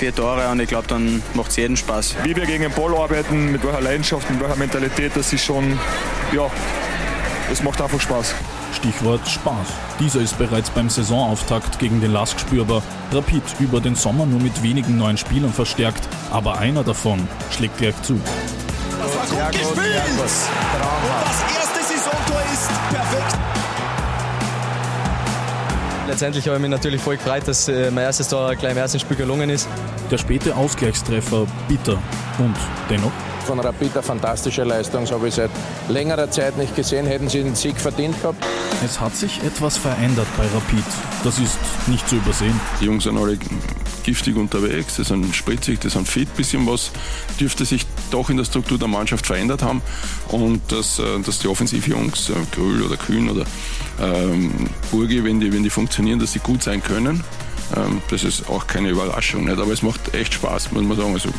[0.00, 2.16] vier Tore und ich glaube, dann macht es jeden Spaß.
[2.24, 5.78] Wie wir gegen den Ball arbeiten, mit welcher Leidenschaft, mit welcher Mentalität, das ist schon,
[6.32, 6.50] ja,
[7.52, 8.34] es macht einfach Spaß.
[8.74, 9.66] Stichwort Spaß.
[9.98, 12.82] Dieser ist bereits beim Saisonauftakt gegen den Lask spürbar.
[13.12, 18.00] Rapid über den Sommer nur mit wenigen neuen Spielern verstärkt, aber einer davon schlägt gleich
[18.00, 18.18] zu.
[19.02, 20.02] Das war gut gespielt!
[20.12, 20.48] Und das
[21.20, 21.59] erste
[26.10, 28.98] letztendlich habe ich mich natürlich voll gefreut, dass äh, mein erstes Tor gleich im ersten
[28.98, 29.68] Spiel gelungen ist.
[30.10, 31.98] Der späte Ausgleichstreffer bitter
[32.38, 32.56] und
[32.88, 33.12] dennoch.
[33.50, 35.50] Von Rapid eine fantastische Leistung, das habe ich seit
[35.88, 37.04] längerer Zeit nicht gesehen.
[37.04, 38.46] Hätten sie den Sieg verdient gehabt.
[38.84, 40.84] Es hat sich etwas verändert bei Rapid.
[41.24, 42.54] Das ist nicht zu übersehen.
[42.80, 43.36] Die Jungs sind alle
[44.04, 46.32] giftig unterwegs, die sind spritzig, die sind fit.
[46.36, 46.92] Bisschen was
[47.40, 49.82] dürfte sich doch in der Struktur der Mannschaft verändert haben.
[50.28, 53.44] Und dass, äh, dass die Offensivjungs, äh, Grül oder Kühn oder
[54.00, 57.24] ähm, Burgi, wenn die, wenn die funktionieren, dass sie gut sein können.
[57.76, 59.46] Ähm, das ist auch keine Überraschung.
[59.46, 59.58] Nicht?
[59.58, 61.14] Aber es macht echt Spaß, muss man sagen.
[61.14, 61.30] Also,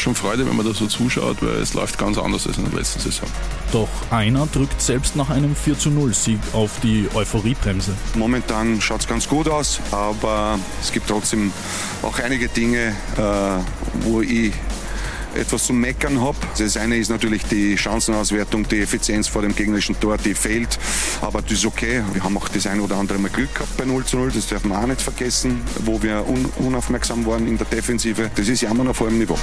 [0.00, 2.78] schon Freude, wenn man da so zuschaut, weil es läuft ganz anders als in der
[2.78, 3.28] letzten Saison.
[3.72, 7.92] Doch einer drückt selbst nach einem 4 0 Sieg auf die Euphoriebremse.
[8.14, 11.52] Momentan schaut es ganz gut aus, aber es gibt trotzdem
[12.02, 14.52] auch einige Dinge, äh, wo ich
[15.34, 16.36] etwas zu meckern habe.
[16.58, 20.78] Das eine ist natürlich die Chancenauswertung, die Effizienz vor dem gegnerischen Tor, die fehlt.
[21.20, 22.02] Aber das ist okay.
[22.12, 24.32] Wir haben auch das ein oder andere Mal Glück gehabt bei 0 zu 0.
[24.32, 28.30] Das darf man auch nicht vergessen, wo wir un unaufmerksam waren in der Defensive.
[28.34, 29.38] Das ist Jammern auf hohem Niveau.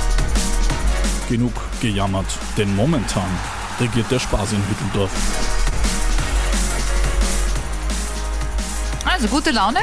[1.30, 3.30] Genug gejammert, denn momentan
[3.80, 5.12] regiert der Spaß in Hütteldorf.
[9.06, 9.80] Also gute Laune.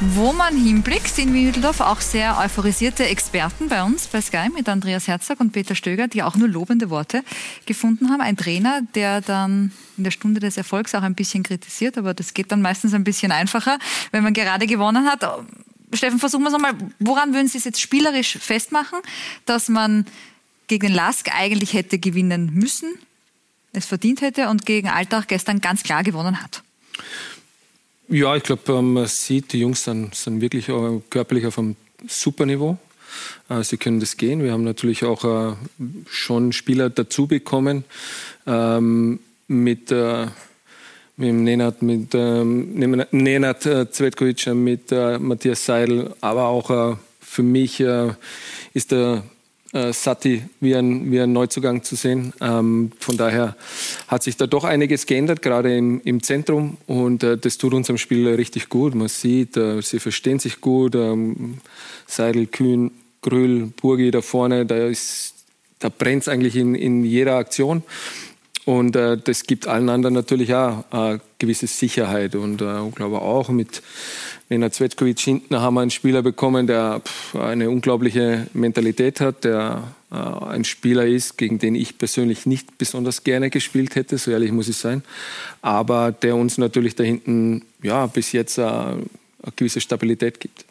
[0.00, 4.50] Wo man hinblickt, sind wir in Hütteldorf auch sehr euphorisierte Experten bei uns bei Sky
[4.54, 7.24] mit Andreas Herzog und Peter Stöger, die auch nur lobende Worte
[7.64, 8.20] gefunden haben.
[8.20, 12.34] Ein Trainer, der dann in der Stunde des Erfolgs auch ein bisschen kritisiert, aber das
[12.34, 13.78] geht dann meistens ein bisschen einfacher,
[14.10, 15.26] wenn man gerade gewonnen hat.
[15.94, 16.74] Steffen, versuchen wir es nochmal.
[16.98, 18.98] Woran würden Sie es jetzt spielerisch festmachen,
[19.46, 20.04] dass man
[20.66, 22.94] gegen den Lask eigentlich hätte gewinnen müssen,
[23.72, 26.62] es verdient hätte und gegen Alltag gestern ganz klar gewonnen hat?
[28.08, 31.74] Ja, ich glaube, ähm, man sieht, die Jungs sind, sind wirklich äh, körperlich auf einem
[32.06, 32.78] super Niveau.
[33.48, 34.44] Äh, sie können das gehen.
[34.44, 35.56] Wir haben natürlich auch äh,
[36.08, 37.84] schon Spieler dazu bekommen
[38.46, 47.80] ähm, mit, mit Nenad, mit ähm, Nenad Zvetkovic, mit Matthias Seidel, aber auch für mich
[48.74, 49.22] ist der
[49.72, 52.32] äh, Sati wie ein, wie ein Neuzugang zu sehen.
[52.40, 53.56] Ähm, von daher
[54.08, 56.76] hat sich da doch einiges geändert, gerade im, im Zentrum.
[56.86, 58.94] Und äh, das tut unserem Spiel richtig gut.
[58.94, 60.94] Man sieht, äh, sie verstehen sich gut.
[60.94, 61.58] Ähm,
[62.06, 62.90] Seidel, Kühn,
[63.22, 64.90] Grüll, Burgi da vorne, da,
[65.78, 67.82] da brennt es eigentlich in, in jeder Aktion.
[68.64, 72.34] Und äh, das gibt allen anderen natürlich auch äh, gewisse Sicherheit.
[72.34, 73.82] Und äh, ich glaube auch mit
[74.48, 77.02] Lena Zvetkovic hinten haben wir einen Spieler bekommen, der
[77.34, 83.24] eine unglaubliche Mentalität hat, der äh, ein Spieler ist, gegen den ich persönlich nicht besonders
[83.24, 85.02] gerne gespielt hätte, so ehrlich muss ich sein.
[85.62, 89.02] Aber der uns natürlich da hinten ja, bis jetzt äh, eine
[89.56, 90.65] gewisse Stabilität gibt.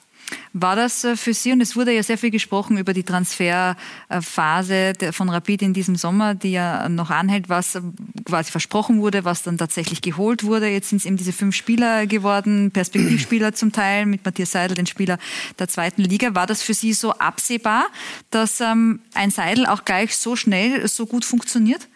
[0.57, 4.93] War das äh, für Sie, und es wurde ja sehr viel gesprochen über die Transferphase
[5.11, 7.77] von Rapid in diesem Sommer, die ja noch anhält, was
[8.23, 10.69] quasi versprochen wurde, was dann tatsächlich geholt wurde.
[10.69, 14.85] Jetzt sind es eben diese fünf Spieler geworden, Perspektivspieler zum Teil, mit Matthias Seidel, den
[14.85, 15.17] Spieler
[15.59, 16.35] der zweiten Liga.
[16.35, 17.87] War das für Sie so absehbar,
[18.29, 21.89] dass ähm, ein Seidel auch gleich so schnell so gut funktioniert?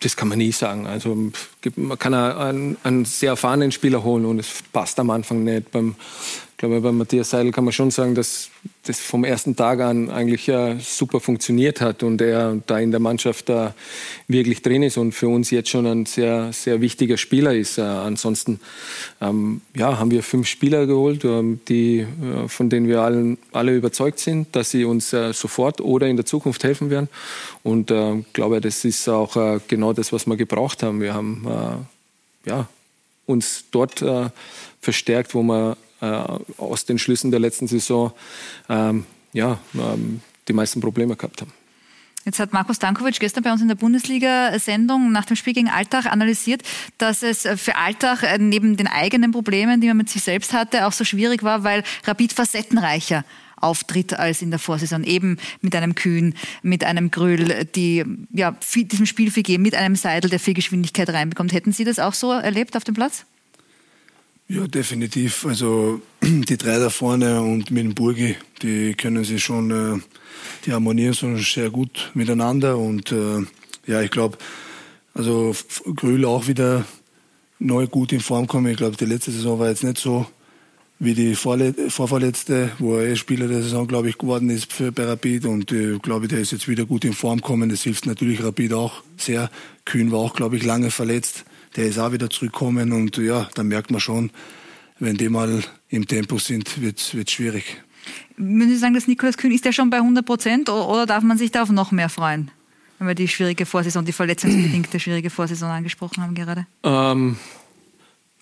[0.00, 0.88] Das kann man nie sagen.
[0.88, 1.30] Also
[1.76, 5.70] man kann einen, einen sehr erfahrenen Spieler holen und es passt am Anfang nicht.
[5.70, 5.94] Beim,
[6.54, 8.48] ich glaube, bei Matthias Seidel kann man schon sagen, dass
[8.84, 13.00] das vom ersten Tag an eigentlich ja super funktioniert hat und er da in der
[13.00, 13.74] Mannschaft da
[14.28, 17.78] wirklich drin ist und für uns jetzt schon ein sehr, sehr wichtiger Spieler ist.
[17.78, 18.60] Äh, ansonsten
[19.20, 23.74] ähm, ja, haben wir fünf Spieler geholt, ähm, die, äh, von denen wir allen, alle
[23.74, 27.08] überzeugt sind, dass sie uns äh, sofort oder in der Zukunft helfen werden.
[27.64, 31.00] Und ich äh, glaube, das ist auch äh, genau das, was wir gebraucht haben.
[31.00, 31.48] Wir haben
[32.46, 32.68] äh, ja,
[33.26, 34.04] uns dort
[34.80, 38.12] verstärkt, wo wir aus den Schlüssen der letzten Saison
[38.68, 41.52] ähm, ja, ähm, die meisten Probleme gehabt haben.
[42.24, 46.06] Jetzt hat Markus Dankovic gestern bei uns in der Bundesliga-Sendung nach dem Spiel gegen Alltag
[46.06, 46.62] analysiert,
[46.96, 50.86] dass es für Alltag äh, neben den eigenen Problemen, die man mit sich selbst hatte,
[50.86, 53.24] auch so schwierig war, weil Rapid facettenreicher
[53.56, 55.04] auftritt als in der Vorsaison.
[55.04, 59.74] Eben mit einem Kühn, mit einem Gröll, die ja, viel, diesem Spiel viel geben, mit
[59.74, 61.52] einem Seidel, der viel Geschwindigkeit reinbekommt.
[61.52, 63.26] Hätten Sie das auch so erlebt auf dem Platz?
[64.46, 65.46] Ja, definitiv.
[65.46, 70.00] Also die drei da vorne und mit dem Burgi, die können sich schon, äh,
[70.66, 72.76] die harmonieren schon sehr gut miteinander.
[72.76, 73.42] Und äh,
[73.86, 74.36] ja, ich glaube,
[75.14, 75.54] also
[75.96, 76.84] Grühl auch wieder
[77.58, 78.70] neu gut in Form kommen.
[78.70, 80.26] Ich glaube, die letzte Saison war jetzt nicht so
[80.98, 85.04] wie die Vorverletzte, wo er eh Spieler der Saison, glaube ich, geworden ist für bei
[85.04, 85.46] Rapid.
[85.46, 87.70] Und äh, glaube, der ist jetzt wieder gut in Form gekommen.
[87.70, 89.50] Das hilft natürlich Rapid auch sehr.
[89.86, 91.44] Kühn war auch, glaube ich, lange verletzt
[91.76, 94.30] der ist auch wieder zurückgekommen und ja, da merkt man schon,
[94.98, 97.82] wenn die mal im Tempo sind, wird es schwierig.
[98.36, 101.38] Würden Sie sagen, dass Nikolaus Kühn, ist der schon bei 100 Prozent oder darf man
[101.38, 102.50] sich da auf noch mehr freuen?
[102.98, 106.66] Wenn wir die schwierige Vorsaison, die verletzungsbedingte schwierige Vorsaison angesprochen haben gerade.
[106.84, 107.36] Ähm,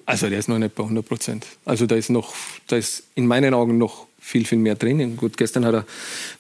[0.05, 1.47] also der ist noch nicht bei 100 Prozent.
[1.65, 2.35] Also da ist noch,
[2.67, 5.17] da ist in meinen Augen noch viel, viel mehr drin.
[5.17, 5.87] Gut, gestern hat er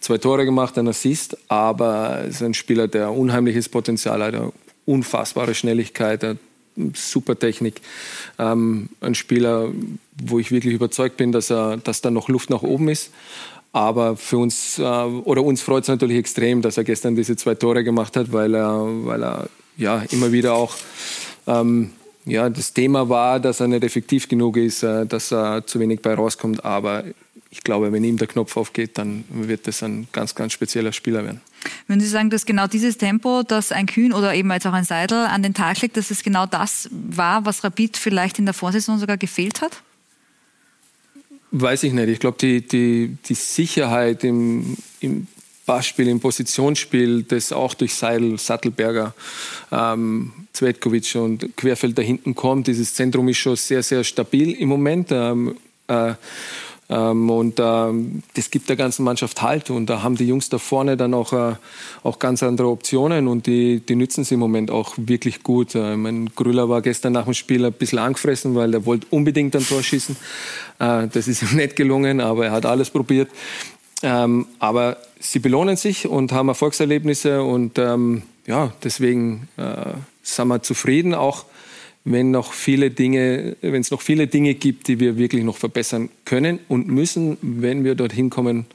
[0.00, 4.52] zwei Tore gemacht, ein Assist, aber er ist ein Spieler, der unheimliches Potenzial hat, eine
[4.84, 6.38] unfassbare Schnelligkeit, eine
[6.94, 7.80] super Technik.
[8.38, 9.68] Ähm, ein Spieler,
[10.22, 13.10] wo ich wirklich überzeugt bin, dass, er, dass da noch Luft nach oben ist.
[13.72, 17.54] Aber für uns äh, oder uns freut es natürlich extrem, dass er gestern diese zwei
[17.54, 20.74] Tore gemacht hat, weil er, weil er ja immer wieder auch
[21.46, 21.92] ähm,
[22.24, 26.02] ja, das Thema war, dass er nicht effektiv genug ist, äh, dass er zu wenig
[26.02, 26.64] bei rauskommt.
[26.64, 27.04] Aber
[27.52, 31.22] ich glaube, wenn ihm der Knopf aufgeht, dann wird das ein ganz, ganz spezieller Spieler
[31.22, 31.42] werden.
[31.86, 34.84] Würden Sie sagen, dass genau dieses Tempo, das ein Kühn oder eben jetzt auch ein
[34.84, 38.54] Seidel an den Tag legt, dass es genau das war, was Rapid vielleicht in der
[38.54, 39.82] Vorsaison sogar gefehlt hat?
[41.50, 42.08] Weiß ich nicht.
[42.08, 45.26] Ich glaube, die, die, die Sicherheit im, im
[45.66, 49.14] Passspiel, im Positionsspiel, das auch durch Seidel, Sattelberger,
[49.70, 54.70] ähm, Zvetkovic und Querfeld da hinten kommt, dieses Zentrum ist schon sehr, sehr stabil im
[54.70, 55.08] Moment.
[55.12, 55.56] Ähm,
[55.88, 56.14] äh,
[56.94, 59.70] und ähm, das gibt der ganzen Mannschaft Halt.
[59.70, 61.54] Und da haben die Jungs da vorne dann auch, äh,
[62.02, 65.74] auch ganz andere Optionen und die, die nützen sie im Moment auch wirklich gut.
[65.74, 69.56] Äh, mein Grüller war gestern nach dem Spiel ein bisschen angefressen, weil er wollte unbedingt
[69.56, 70.16] ein Tor schießen.
[70.80, 73.30] Äh, das ist ihm nicht gelungen, aber er hat alles probiert.
[74.02, 80.62] Ähm, aber sie belohnen sich und haben Erfolgserlebnisse und ähm, ja, deswegen äh, sind wir
[80.62, 81.44] zufrieden, auch
[82.04, 86.08] wenn noch viele Dinge, wenn es noch viele Dinge gibt, die wir wirklich noch verbessern
[86.24, 88.66] können und müssen, wenn wir dorthin kommen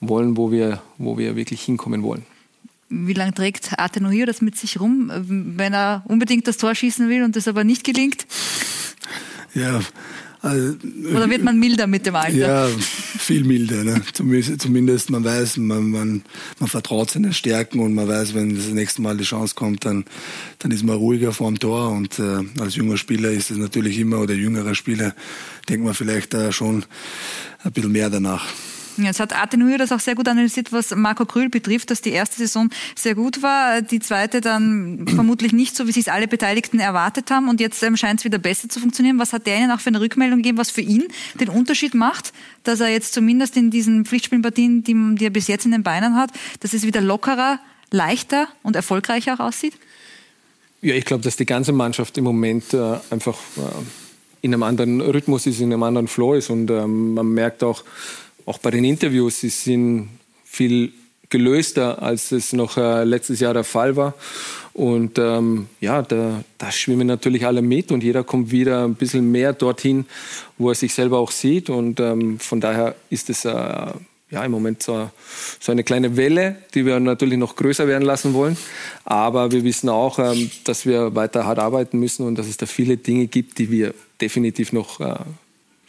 [0.00, 2.24] wollen, wo wir, wo wir wirklich hinkommen wollen.
[2.88, 5.10] Wie lange trägt Atenor das mit sich rum,
[5.56, 8.26] wenn er unbedingt das Tor schießen will und das aber nicht gelingt?
[9.54, 9.80] Ja,
[10.46, 10.76] Also,
[11.14, 12.36] Oder wird man milder mit dem Alter?
[12.36, 12.68] Ja,
[13.18, 13.82] viel milder.
[13.84, 14.00] Ne?
[14.12, 16.22] Zumindest man weiß, man, man,
[16.60, 20.04] man vertraut seinen Stärken und man weiß, wenn das nächste Mal die Chance kommt, dann,
[20.60, 21.90] dann ist man ruhiger vor dem Tor.
[21.90, 25.14] Und äh, als junger Spieler ist es natürlich immer, oder jüngerer Spieler,
[25.68, 26.84] denkt man vielleicht äh, schon
[27.64, 28.46] ein bisschen mehr danach.
[29.04, 32.36] Jetzt hat Atenue das auch sehr gut analysiert, was Marco Krühl betrifft, dass die erste
[32.36, 37.30] Saison sehr gut war, die zweite dann vermutlich nicht so, wie sich alle Beteiligten erwartet
[37.30, 39.18] haben und jetzt ähm, scheint es wieder besser zu funktionieren.
[39.18, 42.32] Was hat der Ihnen auch für eine Rückmeldung gegeben, was für ihn den Unterschied macht,
[42.64, 46.16] dass er jetzt zumindest in diesen Pflichtspielpartien, die, die er bis jetzt in den Beinen
[46.16, 46.30] hat,
[46.60, 47.58] dass es wieder lockerer,
[47.90, 49.74] leichter und erfolgreicher auch aussieht?
[50.82, 53.60] Ja, ich glaube, dass die ganze Mannschaft im Moment äh, einfach äh,
[54.42, 57.82] in einem anderen Rhythmus ist, in einem anderen Flow ist und ähm, man merkt auch,
[58.46, 60.08] auch bei den Interviews, sie sind
[60.44, 60.92] viel
[61.28, 64.14] gelöster, als es noch äh, letztes Jahr der Fall war.
[64.72, 69.32] Und ähm, ja, da, da, schwimmen natürlich alle mit und jeder kommt wieder ein bisschen
[69.32, 70.04] mehr dorthin,
[70.58, 71.70] wo er sich selber auch sieht.
[71.70, 73.52] Und ähm, von daher ist es äh,
[74.30, 75.10] ja, im Moment so,
[75.60, 78.56] so, eine kleine Welle, die wir natürlich noch größer werden lassen wollen.
[79.04, 82.66] Aber wir wissen auch, ähm, dass wir weiter hart arbeiten müssen und dass es da
[82.66, 85.14] viele Dinge gibt, die wir definitiv noch äh,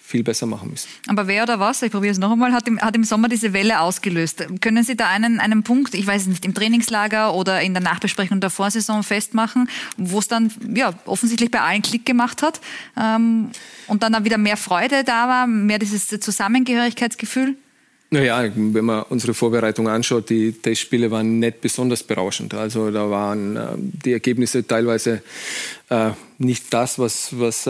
[0.08, 0.88] viel besser machen müssen.
[1.08, 3.51] Aber wer oder was, ich probiere es noch einmal, hat im, hat im Sommer diese
[3.51, 4.47] Welle ausgelöst.
[4.62, 8.39] Können Sie da einen, einen Punkt, ich weiß nicht, im Trainingslager oder in der Nachbesprechung
[8.39, 12.62] der Vorsaison festmachen, wo es dann ja, offensichtlich bei allen Klick gemacht hat
[12.97, 13.51] ähm,
[13.88, 17.58] und dann, dann wieder mehr Freude da war, mehr dieses Zusammengehörigkeitsgefühl?
[18.10, 22.53] Naja, wenn man unsere Vorbereitung anschaut, die Testspiele waren nicht besonders berauschend.
[22.53, 25.22] Also da waren äh, die Ergebnisse teilweise
[25.89, 27.70] äh, nicht das, was, was äh,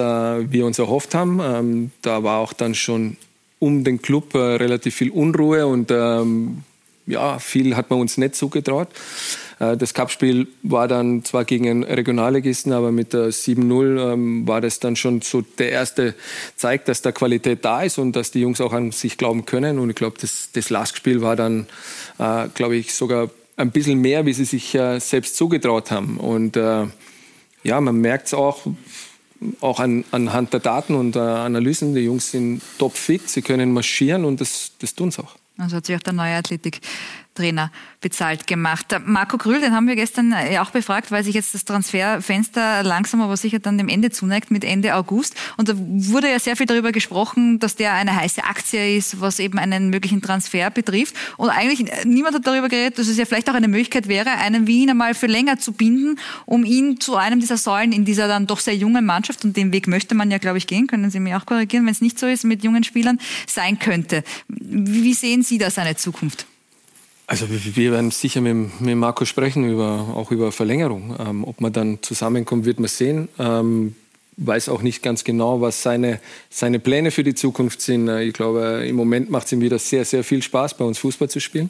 [0.51, 1.39] wir uns erhofft haben.
[1.41, 3.17] Ähm, da war auch dann schon
[3.57, 6.61] um den Club äh, relativ viel Unruhe und ähm,
[7.07, 8.89] ja, viel hat man uns nicht zugetraut.
[8.89, 14.80] Äh, das Cupspiel war dann zwar gegen Regionalligisten, aber mit der 7-0 ähm, war das
[14.80, 16.14] dann schon so der erste
[16.55, 19.80] Zeig, dass da Qualität da ist und dass die Jungs auch an sich glauben können.
[19.80, 21.66] Und ich glaube, das, das Lastspiel war dann,
[22.20, 26.18] äh, glaube ich, sogar ein bisschen mehr, wie sie sich äh, selbst zugetraut haben.
[26.18, 26.86] Und äh,
[27.64, 28.68] ja, man merkt es auch,
[29.62, 31.95] auch an, anhand der Daten und der Analysen.
[31.95, 35.36] Die Jungs sind topfit, sie können marschieren und das, das tun sie auch.
[35.58, 36.82] Also hat sich auch der neue Athletik
[37.38, 37.71] Trainer
[38.01, 38.95] bezahlt gemacht.
[39.05, 43.21] Marco Grüll, den haben wir gestern äh, auch befragt, weil sich jetzt das Transferfenster langsam
[43.21, 45.35] aber sicher dann dem Ende zuneigt mit Ende August.
[45.57, 49.39] Und da wurde ja sehr viel darüber gesprochen, dass der eine heiße Aktie ist, was
[49.39, 51.15] eben einen möglichen Transfer betrifft.
[51.38, 54.31] Und eigentlich äh, niemand hat darüber geredet, dass es ja vielleicht auch eine Möglichkeit wäre,
[54.31, 58.27] einen Wien einmal für länger zu binden, um ihn zu einem dieser Säulen in dieser
[58.27, 61.11] dann doch sehr jungen Mannschaft, und den Weg möchte man ja, glaube ich, gehen, können
[61.11, 64.23] Sie mich auch korrigieren, wenn es nicht so ist, mit jungen Spielern sein könnte.
[64.47, 66.45] Wie sehen Sie da seine Zukunft?
[67.30, 71.13] Also wir werden sicher mit, mit Marco sprechen, über, auch über Verlängerung.
[71.19, 73.28] Ähm, ob man dann zusammenkommt, wird man sehen.
[73.38, 73.95] Ähm,
[74.38, 78.07] weiß auch nicht ganz genau, was seine, seine Pläne für die Zukunft sind.
[78.07, 80.99] Äh, ich glaube, im Moment macht es ihm wieder sehr, sehr viel Spaß, bei uns
[80.99, 81.69] Fußball zu spielen.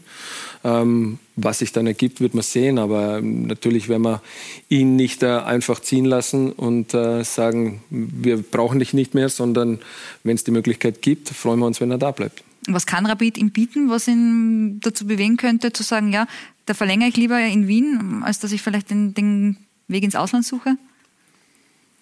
[0.63, 2.77] Ähm, was sich dann ergibt, wird man sehen.
[2.77, 4.21] Aber natürlich werden wir
[4.69, 9.79] ihn nicht äh, einfach ziehen lassen und äh, sagen, wir brauchen dich nicht mehr, sondern
[10.23, 12.43] wenn es die Möglichkeit gibt, freuen wir uns, wenn er da bleibt.
[12.67, 16.27] Was kann Rapid ihm bieten, was ihn dazu bewegen könnte, zu sagen, ja,
[16.65, 19.57] da verlängere ich lieber in Wien, als dass ich vielleicht den, den
[19.87, 20.77] Weg ins Ausland suche?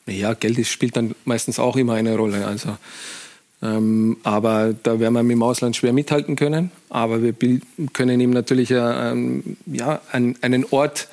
[0.07, 2.45] Ja, Geld spielt dann meistens auch immer eine Rolle.
[2.45, 2.77] Also,
[3.61, 6.71] ähm, aber da werden wir mit dem Ausland schwer mithalten können.
[6.89, 7.33] Aber wir
[7.93, 11.07] können ihm natürlich äh, ähm, ja, einen, einen Ort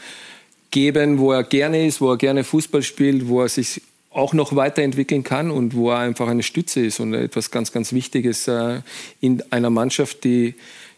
[0.71, 3.83] geben, wo er gerne ist, wo er gerne Fußball spielt, wo er sich
[4.15, 7.93] auch noch weiterentwickeln kann und wo er einfach eine Stütze ist und etwas ganz, ganz
[7.93, 8.81] Wichtiges äh,
[9.21, 10.55] in einer Mannschaft, die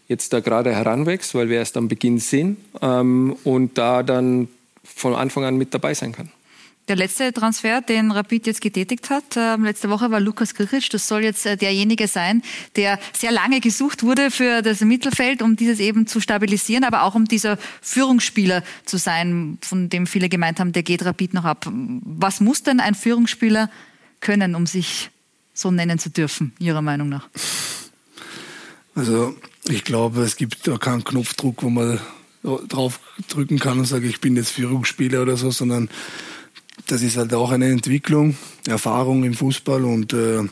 [0.08, 4.48] jetzt da gerade heranwächst, weil wir erst am Beginn sind ähm, und da dann
[4.82, 6.30] von Anfang an mit dabei sein kann.
[6.88, 10.90] Der letzte Transfer, den Rapid jetzt getätigt hat, äh, letzte Woche war Lukas Grichic.
[10.90, 12.42] Das soll jetzt äh, derjenige sein,
[12.76, 17.14] der sehr lange gesucht wurde für das Mittelfeld, um dieses eben zu stabilisieren, aber auch
[17.14, 21.66] um dieser Führungsspieler zu sein, von dem viele gemeint haben, der geht Rapid noch ab.
[21.70, 23.70] Was muss denn ein Führungsspieler
[24.20, 25.08] können, um sich
[25.54, 27.28] so nennen zu dürfen, Ihrer Meinung nach?
[28.94, 29.34] Also
[29.68, 31.98] ich glaube, es gibt da keinen Knopfdruck, wo man
[32.42, 35.88] drauf drücken kann und sagt, ich bin jetzt Führungsspieler oder so, sondern
[36.86, 40.42] das ist halt auch eine Entwicklung, Erfahrung im Fußball und äh,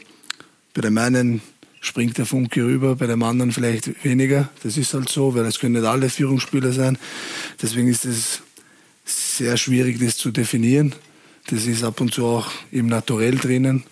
[0.75, 1.43] bei dem einen
[1.81, 4.49] springt der Funke rüber, bei dem anderen vielleicht weniger.
[4.63, 6.97] Das ist halt so, weil es können nicht alle Führungsspieler sein.
[7.61, 8.41] Deswegen ist es
[9.05, 10.95] sehr schwierig, das zu definieren.
[11.49, 13.83] Das ist ab und zu auch im Naturell drinnen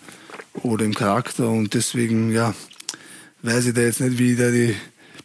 [0.63, 2.55] oder im Charakter und deswegen, ja,
[3.41, 4.73] weiß ich da jetzt nicht, wie ich da die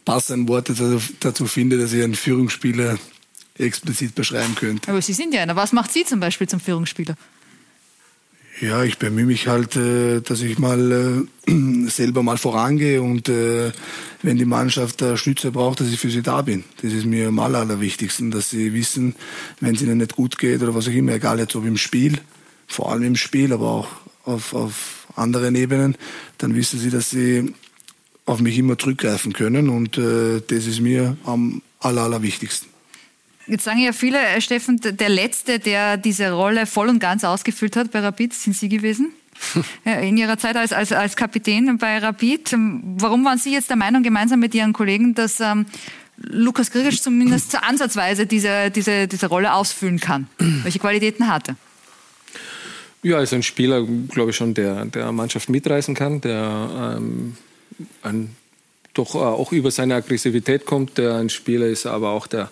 [0.03, 0.73] passenden Worte
[1.19, 2.97] dazu finde, dass ich einen Führungsspieler
[3.59, 4.89] explizit beschreiben könnte.
[4.89, 5.55] Aber Sie sind ja einer.
[5.55, 7.15] Was macht Sie zum Beispiel zum Führungsspieler?
[8.59, 11.51] Ja, ich bemühe mich halt, äh, dass ich mal äh,
[11.89, 13.71] selber mal vorangehe und äh,
[14.23, 16.63] wenn die Mannschaft Stütze braucht, dass ich für sie da bin.
[16.81, 19.13] Das ist mir am aller, allerwichtigsten, dass sie wissen,
[19.59, 22.19] wenn es ihnen nicht gut geht oder was auch immer, egal jetzt ob im Spiel,
[22.65, 23.87] vor allem im Spiel, aber auch
[24.23, 25.95] auf, auf anderen Ebenen,
[26.39, 27.53] dann wissen sie, dass sie
[28.25, 32.67] auf mich immer zurückgreifen können und das ist mir am aller, allerwichtigsten.
[33.47, 37.75] Jetzt sagen ja viele, äh, Steffen, der Letzte, der diese Rolle voll und ganz ausgefüllt
[37.75, 39.13] hat bei Rapid, sind Sie gewesen?
[39.85, 42.53] In Ihrer Zeit als, als, als Kapitän bei Rapid.
[42.97, 45.65] Warum waren Sie jetzt der Meinung, gemeinsam mit Ihren Kollegen, dass ähm,
[46.17, 50.27] Lukas Grigic zumindest ansatzweise diese, diese, diese Rolle ausfüllen kann?
[50.63, 51.55] Welche Qualitäten hatte?
[53.03, 57.37] Ja, ist ein Spieler, glaube ich schon, der, der Mannschaft mitreißen kann, der ähm,
[58.01, 58.35] ein,
[58.93, 62.51] doch äh, auch über seine Aggressivität kommt, der ein Spieler ist, aber auch der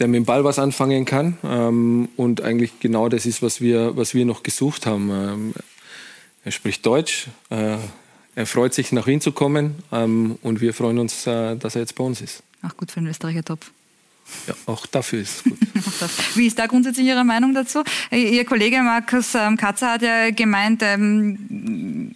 [0.00, 1.38] der mit dem Ball was anfangen kann.
[1.44, 5.10] Ähm, und eigentlich genau das ist, was wir, was wir noch gesucht haben.
[5.10, 5.54] Ähm,
[6.44, 7.76] er spricht Deutsch, äh,
[8.34, 11.82] er freut sich, nach Wien zu kommen ähm, und wir freuen uns, äh, dass er
[11.82, 12.42] jetzt bei uns ist.
[12.62, 13.70] Ach gut für einen Österreicher Topf.
[14.46, 15.58] Ja, auch dafür ist es gut.
[16.34, 17.82] Wie ist da grundsätzlich Ihre Meinung dazu?
[18.10, 22.14] Ihr Kollege Markus ähm, Katzer hat ja gemeint, ähm,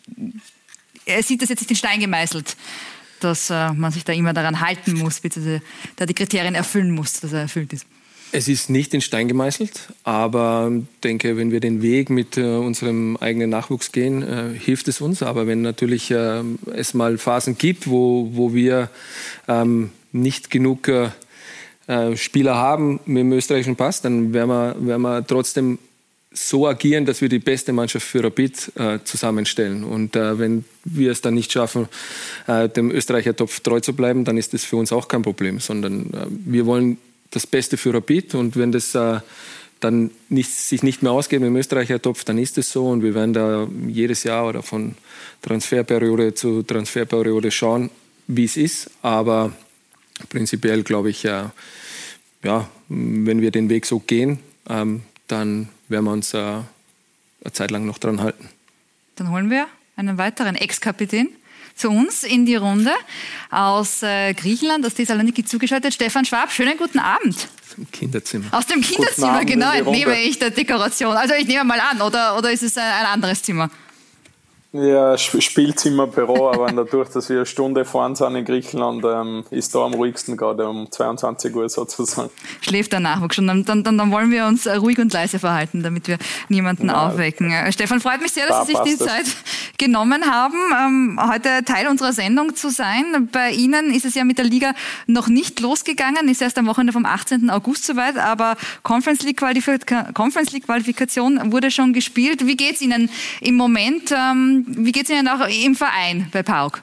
[1.05, 2.57] er sieht das jetzt nicht in Stein gemeißelt
[3.25, 5.63] dass äh, man sich da immer daran halten muss, beziehungsweise
[5.97, 7.87] da die Kriterien erfüllen muss, dass er erfüllt ist.
[8.37, 10.73] Es ist nicht in Stein gemeißelt, aber
[11.05, 15.23] denke, wenn wir den Weg mit äh, unserem eigenen Nachwuchs gehen, äh, hilft es uns.
[15.23, 16.43] Aber wenn natürlich äh,
[16.75, 18.91] es mal Phasen gibt, wo, wo wir
[19.47, 21.11] ähm, nicht genug äh,
[21.87, 25.79] äh, Spieler haben mit dem österreichischen Pass, dann werden wir, werden wir trotzdem
[26.35, 29.85] so agieren, dass wir die beste Mannschaft für Rapid äh, zusammenstellen.
[29.85, 31.89] Und äh, wenn wir es dann nicht schaffen,
[32.47, 35.61] äh, dem Österreicher Topf treu zu bleiben, dann ist das für uns auch kein Problem,
[35.61, 36.99] sondern äh, wir wollen
[37.31, 39.21] das Beste für Rapid und wenn das äh,
[39.81, 43.15] dann nicht, sich nicht mehr ausgeht dem Österreicher Topf, dann ist es so und wir
[43.15, 44.97] werden da jedes Jahr oder von
[45.43, 47.91] Transferperiode zu Transferperiode schauen,
[48.27, 48.91] wie es ist.
[49.03, 49.53] Aber
[50.31, 51.53] prinzipiell glaube ich, ja,
[52.89, 56.65] wenn wir den Weg so gehen, ähm, dann werden wir uns äh, eine
[57.53, 58.49] Zeit lang noch dran halten.
[59.17, 59.67] Dann holen wir
[59.97, 61.29] einen weiteren Ex-Kapitän
[61.77, 62.93] zu uns in die Runde
[63.51, 65.95] aus äh, Griechenland, aus Thessaloniki zugeschaltet.
[65.95, 67.37] Stefan Schwab, schönen guten Abend.
[67.37, 68.47] Aus dem Kinderzimmer.
[68.53, 71.17] Aus dem Kinderzimmer, genau, entnehme ich der Dekoration.
[71.17, 73.71] Also ich nehme mal an, oder, oder ist es ein, ein anderes Zimmer?
[74.77, 79.73] Ja, Spielzimmer, Büro, aber dadurch, dass wir eine Stunde fahren sind in Griechenland, ähm, ist
[79.73, 82.29] da am ruhigsten gerade um 22 Uhr sozusagen.
[82.61, 83.47] Schläft der Nachwuchs schon.
[83.47, 86.19] Dann, dann, dann wollen wir uns ruhig und leise verhalten, damit wir
[86.49, 87.53] niemanden ja, aufwecken.
[87.53, 89.27] Äh, Stefan, freut mich sehr, dass da Sie sich die Zeit
[89.79, 93.29] genommen haben, ähm, heute Teil unserer Sendung zu sein.
[93.31, 94.75] Bei Ihnen ist es ja mit der Liga
[95.07, 97.49] noch nicht losgegangen, ist erst am Wochenende vom 18.
[97.49, 102.45] August soweit, aber Conference League, Qualifika Conference League Qualifikation wurde schon gespielt.
[102.45, 103.09] Wie geht es Ihnen
[103.41, 104.11] im Moment?
[104.11, 106.83] Ähm, wie geht es Ihnen auch im Verein bei PAOK?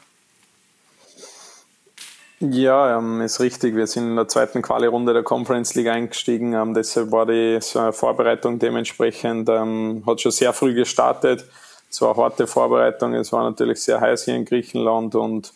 [2.43, 3.75] Ja, ähm, ist richtig.
[3.75, 6.53] Wir sind in der zweiten Quali-Runde der Conference League eingestiegen.
[6.53, 7.59] Ähm, deshalb war die
[7.91, 11.45] Vorbereitung dementsprechend, ähm, hat schon sehr früh gestartet.
[11.91, 13.13] Es war eine harte Vorbereitung.
[13.13, 15.53] Es war natürlich sehr heiß hier in Griechenland und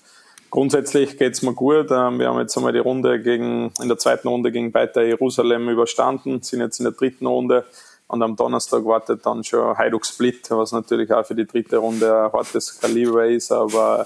[0.51, 1.89] grundsätzlich geht es mir gut.
[1.89, 6.43] Wir haben jetzt einmal die Runde gegen, in der zweiten Runde gegen Beitar Jerusalem überstanden,
[6.43, 7.65] sind jetzt in der dritten Runde
[8.07, 12.25] und am Donnerstag wartet dann schon Hajduk Split, was natürlich auch für die dritte Runde
[12.25, 13.51] ein hartes Kaliber ist.
[13.51, 14.05] Aber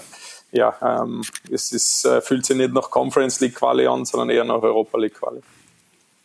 [0.52, 4.44] ja, ähm, es ist, äh, fühlt sich nicht nach Conference League Quali an, sondern eher
[4.44, 5.40] nach Europa League Quali.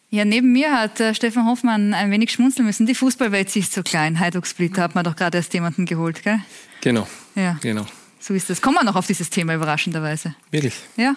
[0.09, 2.85] Ja, neben mir hat äh, Stefan Hoffmann ein wenig schmunzeln müssen.
[2.85, 4.19] Die Fußballwelt ist so klein.
[4.19, 6.39] Hajduk Split hat man doch gerade erst jemanden geholt, gell?
[6.81, 7.07] Genau.
[7.35, 7.57] Ja.
[7.61, 7.85] Genau.
[8.19, 8.61] So ist das.
[8.61, 10.33] Kommen wir noch auf dieses Thema überraschenderweise.
[10.51, 10.75] Wirklich?
[10.95, 11.15] Ja.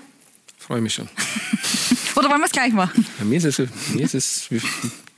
[0.59, 1.09] Freue mich schon.
[2.16, 3.06] Oder wollen wir es gleich machen?
[3.18, 3.59] Ja, mir, ist es,
[3.94, 4.48] mir ist es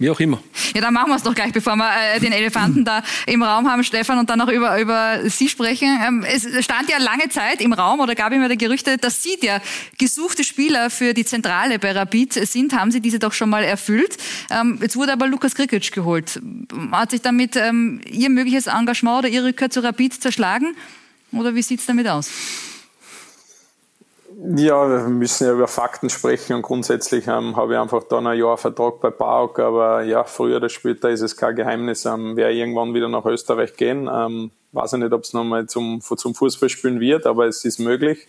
[0.00, 0.42] wie auch immer.
[0.74, 3.70] Ja, dann machen wir es doch gleich, bevor wir äh, den Elefanten da im Raum
[3.70, 5.88] haben, Stefan, und dann noch über, über Sie sprechen.
[6.02, 9.36] Ähm, es stand ja lange Zeit im Raum oder gab immer der Gerüchte, dass Sie
[9.36, 9.60] der
[9.98, 12.72] gesuchte Spieler für die Zentrale bei Rapid sind.
[12.72, 14.16] Haben Sie diese doch schon mal erfüllt?
[14.50, 16.40] Ähm, jetzt wurde aber Lukas Krikic geholt.
[16.92, 20.74] Hat sich damit ähm, Ihr mögliches Engagement oder Ihre Rückkehr zu Rapid zerschlagen?
[21.30, 22.30] Oder wie sieht es damit aus?
[24.42, 28.38] Ja, wir müssen ja über Fakten sprechen und grundsätzlich ähm, habe ich einfach dann ein
[28.38, 32.50] Jahr Vertrag bei PAOK, aber ja, früher oder später ist es kein Geheimnis, ähm, wer
[32.50, 34.08] irgendwann wieder nach Österreich gehen.
[34.10, 38.28] Ähm, weiß ich nicht, ob es nochmal zum, zum Fußballspielen wird, aber es ist möglich,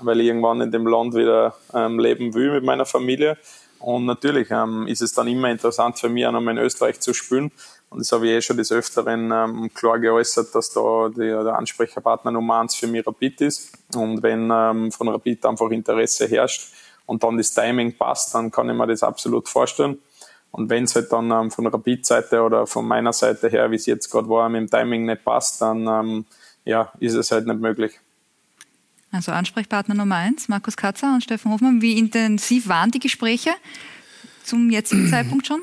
[0.00, 3.36] weil ich irgendwann in dem Land wieder ähm, leben will mit meiner Familie.
[3.80, 7.14] Und natürlich ähm, ist es dann immer interessant für mich, auch nochmal in Österreich zu
[7.14, 7.50] spielen.
[7.90, 11.56] Und das habe ich eh schon des Öfteren ähm, klar geäußert, dass da die, der
[11.56, 13.72] Ansprechpartner Nummer eins für mich Rapid ist.
[13.94, 16.72] Und wenn ähm, von Rapid einfach Interesse herrscht
[17.06, 19.98] und dann das Timing passt, dann kann ich mir das absolut vorstellen.
[20.50, 23.86] Und wenn es halt dann ähm, von Rapid-Seite oder von meiner Seite her, wie es
[23.86, 26.24] jetzt gerade war, mit dem Timing nicht passt, dann ähm,
[26.64, 27.98] ja, ist es halt nicht möglich.
[29.10, 31.80] Also Ansprechpartner Nummer eins, Markus Katzer und Steffen Hofmann.
[31.80, 33.50] Wie intensiv waren die Gespräche
[34.44, 35.62] zum jetzigen Zeitpunkt schon?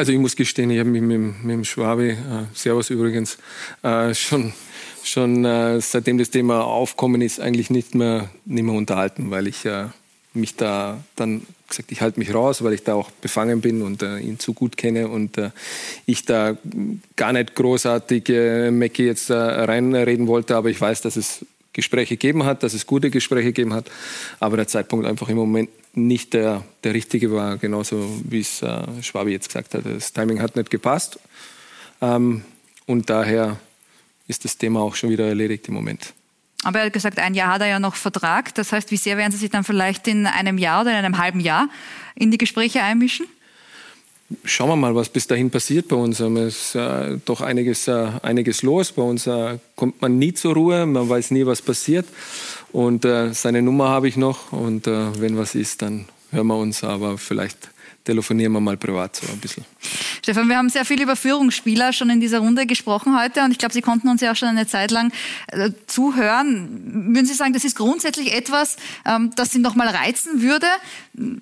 [0.00, 2.16] Also ich muss gestehen, ich habe mich mit, mit dem Schwabi, äh,
[2.54, 3.36] Servus übrigens,
[3.82, 4.54] äh, schon,
[5.04, 9.66] schon äh, seitdem das Thema aufkommen ist, eigentlich nicht mehr, nicht mehr unterhalten, weil ich
[9.66, 9.88] äh,
[10.32, 14.02] mich da dann gesagt, ich halte mich raus, weil ich da auch befangen bin und
[14.02, 15.50] äh, ihn zu gut kenne und äh,
[16.06, 16.56] ich da
[17.16, 21.44] gar nicht großartig äh, Mackie jetzt reinreden wollte, aber ich weiß, dass es
[21.74, 23.90] Gespräche gegeben hat, dass es gute Gespräche gegeben hat,
[24.40, 29.02] aber der Zeitpunkt einfach im Moment nicht der, der richtige war, genauso wie es äh,
[29.02, 29.84] Schwabi jetzt gesagt hat.
[29.84, 31.18] Das Timing hat nicht gepasst
[32.00, 32.44] ähm,
[32.86, 33.58] und daher
[34.28, 36.14] ist das Thema auch schon wieder erledigt im Moment.
[36.62, 38.54] Aber er hat gesagt, ein Jahr hat er ja noch Vertrag.
[38.54, 41.18] Das heißt, wie sehr werden Sie sich dann vielleicht in einem Jahr oder in einem
[41.18, 41.68] halben Jahr
[42.14, 43.26] in die Gespräche einmischen?
[44.44, 46.20] Schauen wir mal, was bis dahin passiert bei uns.
[46.20, 48.92] Es ist äh, doch einiges, äh, einiges los.
[48.92, 52.06] Bei uns äh, kommt man nie zur Ruhe, man weiß nie, was passiert.
[52.70, 54.52] Und äh, seine Nummer habe ich noch.
[54.52, 56.84] Und äh, wenn was ist, dann hören wir uns.
[56.84, 57.70] Aber vielleicht
[58.10, 59.64] telefonieren wir mal privat so ein bisschen.
[60.20, 63.58] Stefan, wir haben sehr viel über Führungsspieler schon in dieser Runde gesprochen heute und ich
[63.58, 65.12] glaube, Sie konnten uns ja auch schon eine Zeit lang
[65.46, 67.14] äh, zuhören.
[67.14, 70.66] Würden Sie sagen, das ist grundsätzlich etwas, ähm, das Sie noch mal reizen würde,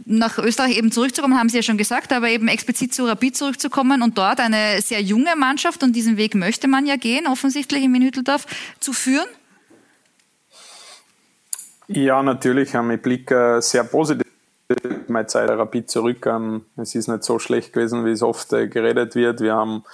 [0.05, 4.03] nach Österreich eben zurückzukommen, haben Sie ja schon gesagt, aber eben explizit zu Rapid zurückzukommen
[4.03, 8.03] und dort eine sehr junge Mannschaft, und diesen Weg möchte man ja gehen, offensichtlich in
[8.03, 8.47] Hütteldorf,
[8.79, 9.27] zu führen?
[11.87, 12.75] Ja, natürlich.
[12.75, 14.28] Ich blicke sehr positiv
[15.09, 16.27] meine Zeit Rapid zurück.
[16.27, 19.41] Ähm, es ist nicht so schlecht gewesen, wie es oft äh, geredet wird.
[19.41, 19.85] Wir haben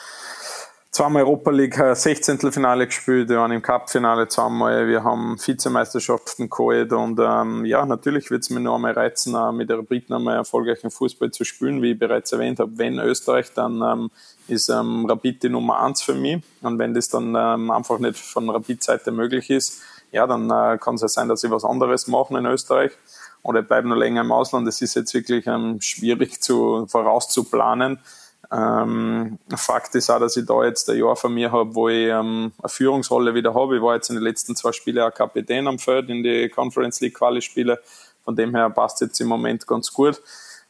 [0.90, 2.40] zweimal Europa League 16.
[2.40, 7.84] Äh, Finale gespielt, wir waren im Cup-Finale zweimal, wir haben Vizemeisterschaften geholt und ähm, ja,
[7.86, 11.44] natürlich wird es mir noch einmal reizen, mit der Rapid noch einmal erfolgreichen Fußball zu
[11.44, 12.76] spielen, wie ich bereits erwähnt habe.
[12.76, 14.10] Wenn Österreich, dann ähm,
[14.48, 18.18] ist ähm, Rapid die Nummer eins für mich und wenn das dann ähm, einfach nicht
[18.18, 22.06] von Rapid-Seite möglich ist, ja, dann äh, kann es ja sein, dass ich was anderes
[22.06, 22.92] mache in Österreich
[23.45, 24.66] oder bleibe noch länger im Ausland.
[24.66, 28.01] Das ist jetzt wirklich ähm, schwierig zu, vorauszuplanen.
[28.51, 32.09] Ähm, Fakt ist auch, dass ich da jetzt ein Jahr von mir habe, wo ich
[32.09, 33.76] ähm, eine Führungsrolle wieder habe.
[33.76, 37.01] Ich war jetzt in den letzten zwei Spielen auch Kapitän am Feld in die Conference
[37.01, 37.80] League Quali-Spiele.
[38.24, 40.20] Von dem her passt jetzt im Moment ganz gut.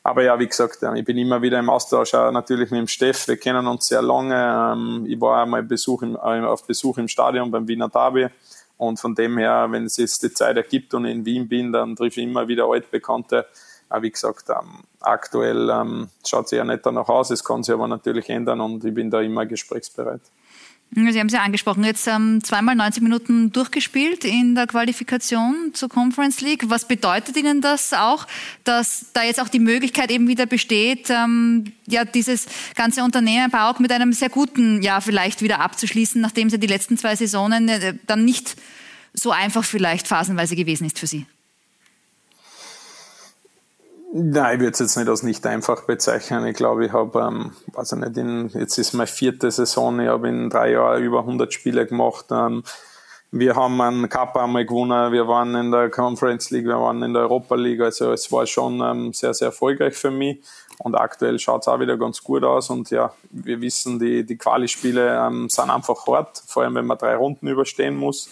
[0.03, 3.27] Aber ja, wie gesagt, ich bin immer wieder im Austausch auch natürlich mit dem Steff.
[3.29, 4.35] Wir kennen uns sehr lange.
[4.72, 8.29] Ähm, ich war einmal Besuch im, äh, auf Besuch im Stadion beim Wiener Derby.
[8.77, 11.97] Und von dem her, wenn es jetzt die Zeit ergibt und in Wien bin, dann
[11.97, 13.47] treffe ich immer wieder altbekannte.
[13.89, 17.72] Aber wie gesagt, ähm, aktuell ähm, schaut es ja nicht danach aus, es kann sich
[17.72, 20.22] aber natürlich ändern und ich bin da immer gesprächsbereit.
[20.95, 25.88] Sie haben es ja angesprochen, jetzt ähm, zweimal 90 Minuten durchgespielt in der Qualifikation zur
[25.88, 26.70] Conference League.
[26.70, 28.28] Was bedeutet Ihnen das auch,
[28.62, 33.80] dass da jetzt auch die Möglichkeit eben wieder besteht, ähm, ja, dieses ganze Unternehmen Bauk
[33.80, 37.68] mit einem sehr guten Jahr vielleicht wieder abzuschließen, nachdem es ja die letzten zwei Saisonen
[37.68, 38.55] äh, dann nicht
[39.12, 41.26] so einfach vielleicht phasenweise gewesen ist für Sie?
[44.17, 46.47] Nein, ich würde es jetzt nicht als nicht einfach bezeichnen.
[46.47, 50.29] Ich glaube, ich habe, ähm, also nicht in, jetzt ist meine vierte Saison, ich habe
[50.29, 52.27] in drei Jahren über 100 Spiele gemacht.
[52.31, 52.62] Ähm,
[53.33, 57.12] wir haben einen Cup einmal gewonnen, wir waren in der Conference League, wir waren in
[57.12, 60.41] der Europa League, also es war schon ähm, sehr, sehr erfolgreich für mich.
[60.79, 62.71] Und aktuell schaut es auch wieder ganz gut aus.
[62.71, 66.99] Und ja, wir wissen, die, die Quali-Spiele ähm, sind einfach hart, vor allem wenn man
[66.99, 68.29] drei Runden überstehen muss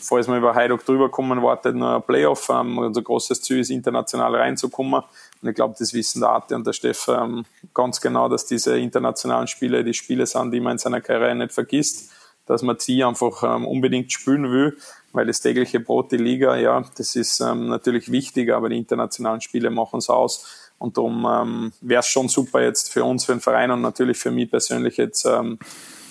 [0.00, 2.48] falls wir über Heidog drüber kommen, wartet noch ein Playoff.
[2.48, 5.02] Ähm, unser großes Ziel ist, international reinzukommen.
[5.42, 8.78] Und ich glaube, das wissen der Arte und der Steff ähm, ganz genau, dass diese
[8.78, 12.10] internationalen Spiele die Spiele sind, die man in seiner Karriere nicht vergisst.
[12.46, 14.78] Dass man sie einfach ähm, unbedingt spielen will,
[15.12, 19.42] weil das tägliche Brot, die Liga, ja, das ist ähm, natürlich wichtig, aber die internationalen
[19.42, 20.70] Spiele machen es aus.
[20.78, 24.16] Und darum ähm, wäre es schon super jetzt für uns, für den Verein und natürlich
[24.16, 25.58] für mich persönlich jetzt ähm,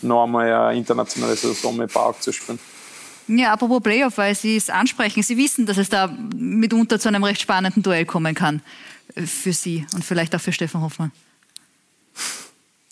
[0.01, 2.59] noch einmal eine internationale Saison mit Park zu spielen.
[3.27, 5.21] Ja, apropos Playoff, weil Sie es ansprechen.
[5.21, 8.61] Sie wissen, dass es da mitunter zu einem recht spannenden Duell kommen kann
[9.15, 11.11] äh, für Sie und vielleicht auch für Stefan Hoffmann.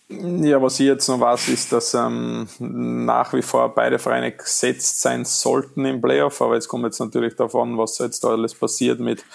[0.07, 5.01] Ja, was ich jetzt noch weiß, ist, dass ähm, nach wie vor beide Vereine gesetzt
[5.01, 6.41] sein sollten im Playoff.
[6.41, 9.25] Aber jetzt kommt jetzt natürlich davon, was jetzt da alles passiert mit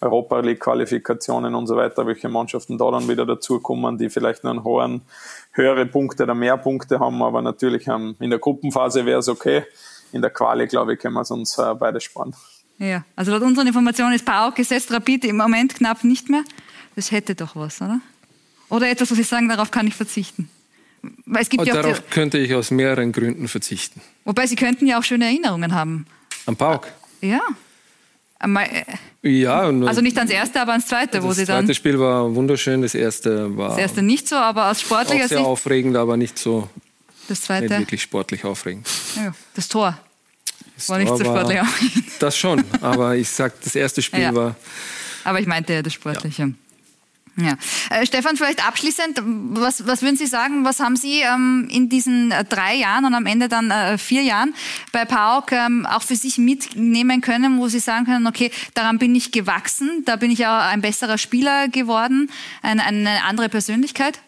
[0.00, 4.64] Europa League Qualifikationen und so weiter, welche Mannschaften da dann wieder dazukommen, die vielleicht einen
[4.64, 5.00] hohen,
[5.52, 7.22] höhere Punkte oder mehr Punkte haben.
[7.22, 9.64] Aber natürlich ähm, in der Gruppenphase wäre es okay
[10.12, 12.34] in der Quali, glaube ich, können wir es uns äh, beide sparen.
[12.78, 16.44] Ja, also laut unseren Informationen ist Pau gesetzt, Rapid im Moment knapp nicht mehr.
[16.94, 18.00] Das hätte doch was, oder?
[18.68, 20.48] Oder etwas, was Sie sagen, darauf kann ich verzichten.
[21.26, 24.00] Weil es gibt ja darauf die, könnte ich aus mehreren Gründen verzichten.
[24.24, 26.06] Wobei Sie könnten ja auch schöne Erinnerungen haben.
[26.46, 26.88] Am Pauk?
[27.20, 27.40] Ja.
[29.22, 31.56] Ja, also nicht ans erste, aber ans zweite, wo sie dann.
[31.56, 33.70] Das zweite Spiel war wunderschön, das erste war.
[33.70, 35.48] Das erste nicht so, aber aus sportlicher auch sehr Sicht.
[35.48, 36.68] aufregend, aber nicht so.
[37.28, 37.68] Das zweite.
[37.68, 38.88] Nicht wirklich sportlich aufregend.
[39.16, 39.98] Ja, das Tor.
[40.76, 42.04] Das war nicht Tor so sportlich aufregend.
[42.18, 44.34] Das schon, aber ich sag, das erste Spiel Ja.
[44.34, 44.56] war.
[45.24, 46.54] Aber ich meinte ja das Sportliche.
[47.36, 47.56] Ja.
[47.90, 52.32] Äh, Stefan, vielleicht abschließend, was, was würden Sie sagen, was haben Sie ähm, in diesen
[52.32, 54.54] äh, drei Jahren und am Ende dann äh, vier Jahren
[54.90, 59.14] bei PAOK ähm, auch für sich mitnehmen können, wo Sie sagen können, okay, daran bin
[59.14, 62.28] ich gewachsen, da bin ich auch ein besserer Spieler geworden,
[62.62, 64.18] ein, eine andere Persönlichkeit?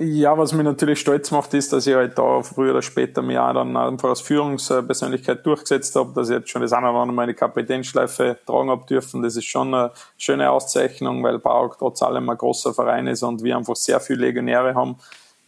[0.00, 3.42] Ja, was mich natürlich stolz macht, ist, dass ich halt da früher oder später mir
[3.42, 7.14] auch dann einfach als Führungspersönlichkeit durchgesetzt habe, dass ich jetzt schon das eine oder andere
[7.14, 9.22] Mal die Kapitänsschleife tragen habe dürfen.
[9.22, 13.42] Das ist schon eine schöne Auszeichnung, weil PAOK trotz allem ein großer Verein ist und
[13.42, 14.96] wir einfach sehr viele Legionäre haben.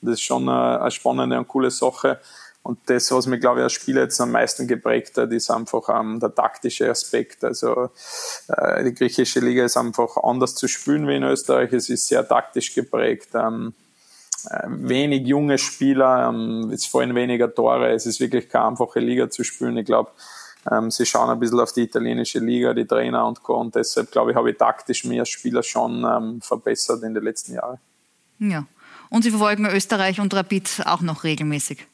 [0.03, 2.19] Das ist schon eine spannende und coole Sache.
[2.63, 5.89] Und das, was mich, glaube ich, als Spieler jetzt am meisten geprägt hat, ist einfach
[5.89, 7.43] ähm, der taktische Aspekt.
[7.43, 7.91] Also
[8.49, 11.73] äh, die griechische Liga ist einfach anders zu spielen wie in Österreich.
[11.73, 13.31] Es ist sehr taktisch geprägt.
[13.35, 13.73] Ähm,
[14.51, 17.93] äh, wenig junge Spieler, ähm, es fallen weniger Tore.
[17.93, 19.79] Es ist wirklich keine einfache Liga zu spielen.
[19.79, 20.11] Ich glaube,
[20.71, 23.57] ähm, sie schauen ein bisschen auf die italienische Liga, die Trainer und Co.
[23.57, 27.55] Und deshalb, glaube ich, habe ich taktisch als Spieler schon ähm, verbessert in den letzten
[27.55, 27.79] Jahren.
[28.39, 28.67] Ja.
[29.09, 31.87] Und Sie verfolgen Österreich und Rapid auch noch regelmäßig.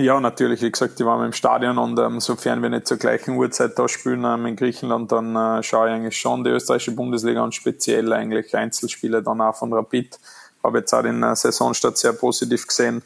[0.00, 0.62] Ja, natürlich.
[0.62, 3.88] Wie gesagt, ich war im Stadion und ähm, sofern wir nicht zur gleichen Uhrzeit da
[3.88, 8.12] spielen ähm, in Griechenland, dann äh, schaue ich eigentlich schon die österreichische Bundesliga und speziell
[8.12, 10.16] eigentlich Einzelspiele dann auch von Rapid.
[10.62, 13.02] Habe jetzt auch den äh, Saisonstart sehr positiv gesehen.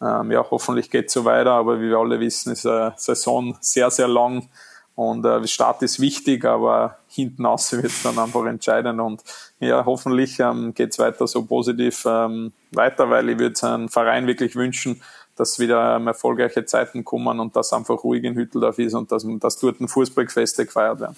[0.00, 3.58] Ähm, ja, hoffentlich geht es so weiter, aber wie wir alle wissen, ist eine Saison
[3.60, 4.48] sehr, sehr lang
[4.94, 9.22] und äh, der Start ist wichtig, aber hinten raus wird es dann einfach entscheidend und
[9.60, 13.90] ja, hoffentlich ähm, geht es weiter so positiv ähm, weiter, weil ich würde es einem
[13.90, 15.02] Verein wirklich wünschen,
[15.42, 19.26] dass wieder ähm, erfolgreiche Zeiten kommen und dass einfach ruhig in Hütteldorf ist und dass,
[19.40, 21.16] dass dort ein Fußballfeste gefeiert werden.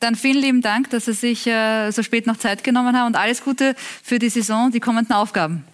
[0.00, 3.16] Dann vielen lieben Dank, dass Sie sich äh, so spät noch Zeit genommen haben und
[3.16, 5.64] alles Gute für die Saison, die kommenden Aufgaben.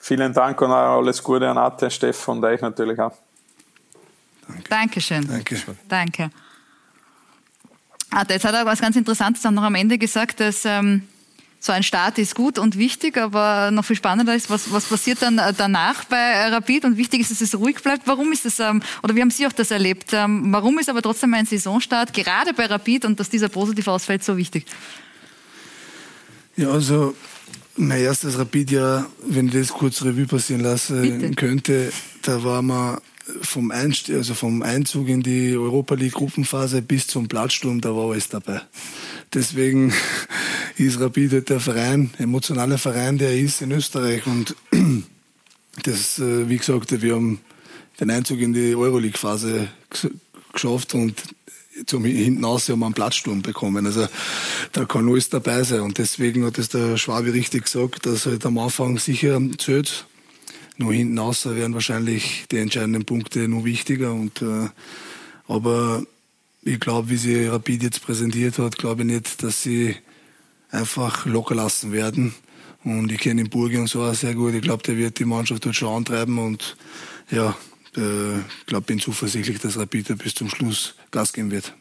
[0.00, 3.14] Vielen Dank und auch alles Gute an Ate, Stefan und euch natürlich auch.
[4.68, 5.26] Dankeschön.
[5.26, 5.62] Danke.
[5.88, 6.30] Danke.
[8.10, 11.02] Ah, jetzt hat er was ganz Interessantes auch noch am Ende gesagt, dass ähm,
[11.58, 15.22] so ein Start ist gut und wichtig, aber noch viel spannender ist, was, was passiert
[15.22, 18.06] dann äh, danach bei äh, Rapid und wichtig ist, dass es ruhig bleibt.
[18.06, 20.10] Warum ist es, ähm, oder wie haben Sie auch das erlebt?
[20.12, 24.22] Ähm, warum ist aber trotzdem ein Saisonstart gerade bei Rapid und dass dieser positiv ausfällt
[24.22, 24.66] so wichtig?
[26.56, 27.14] Ja, also
[27.76, 31.34] mein erstes Rapid-Jahr, wenn ich das kurz Revue passieren lassen Bitte.
[31.34, 31.92] könnte,
[32.22, 32.98] da war man
[33.42, 38.10] vom, Einst also vom Einzug in die Europa League Gruppenphase bis zum Platzsturm, da war
[38.10, 38.60] alles dabei.
[39.34, 39.92] Deswegen
[40.76, 44.26] ist Rapid halt der Verein, emotionaler Verein, der er ist in Österreich.
[44.26, 44.54] Und
[45.82, 47.40] das, äh, wie gesagt, wir haben
[48.00, 50.10] den Einzug in die Euroleague-Phase ges-
[50.52, 51.14] geschafft und
[51.86, 53.84] zum hinten raus haben wir einen Platzsturm bekommen.
[53.86, 54.08] Also
[54.72, 55.80] da kann alles dabei sein.
[55.80, 60.06] Und deswegen hat es der Schwabi richtig gesagt, dass halt am Anfang sicher zählt.
[60.78, 64.12] Nur hinten raus werden wahrscheinlich die entscheidenden Punkte nur wichtiger.
[64.12, 64.68] Und, äh,
[65.48, 66.04] aber
[66.62, 69.96] ich glaube, wie sie Rapid jetzt präsentiert hat, glaube ich nicht, dass sie
[70.70, 72.34] einfach locker lassen werden.
[72.84, 74.54] Und ich kenne den Burgi und so auch sehr gut.
[74.54, 76.38] Ich glaube, der wird die Mannschaft dort schon antreiben.
[76.38, 76.76] Und
[77.30, 77.56] ja,
[77.96, 81.72] äh, ich glaube, bin zuversichtlich, dass Rapid bis zum Schluss Gas geben wird.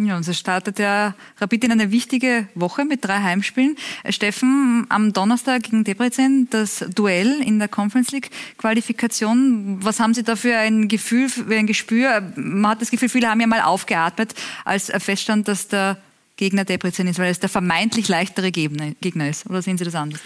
[0.00, 3.76] Ja, und so startet ja Rapid in eine wichtige Woche mit drei Heimspielen.
[4.04, 9.78] Äh, Steffen, am Donnerstag gegen Debrecen das Duell in der Conference League Qualifikation.
[9.82, 12.32] Was haben Sie da für ein Gefühl, für ein Gespür?
[12.36, 14.34] Man hat das Gefühl, viele haben ja mal aufgeatmet,
[14.64, 15.98] als feststand, dass der
[16.36, 19.46] Gegner Debrecen ist, weil es der vermeintlich leichtere Gegner ist.
[19.46, 20.20] Oder sehen Sie das anders?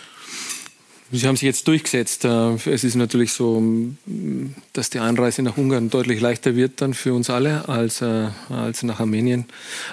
[1.15, 2.25] Sie haben sich jetzt durchgesetzt.
[2.25, 6.95] Äh, Es ist natürlich so, m, dass die Einreise nach Ungarn deutlich leichter wird dann
[6.95, 9.45] für uns alle als, äh, als nach Armenien.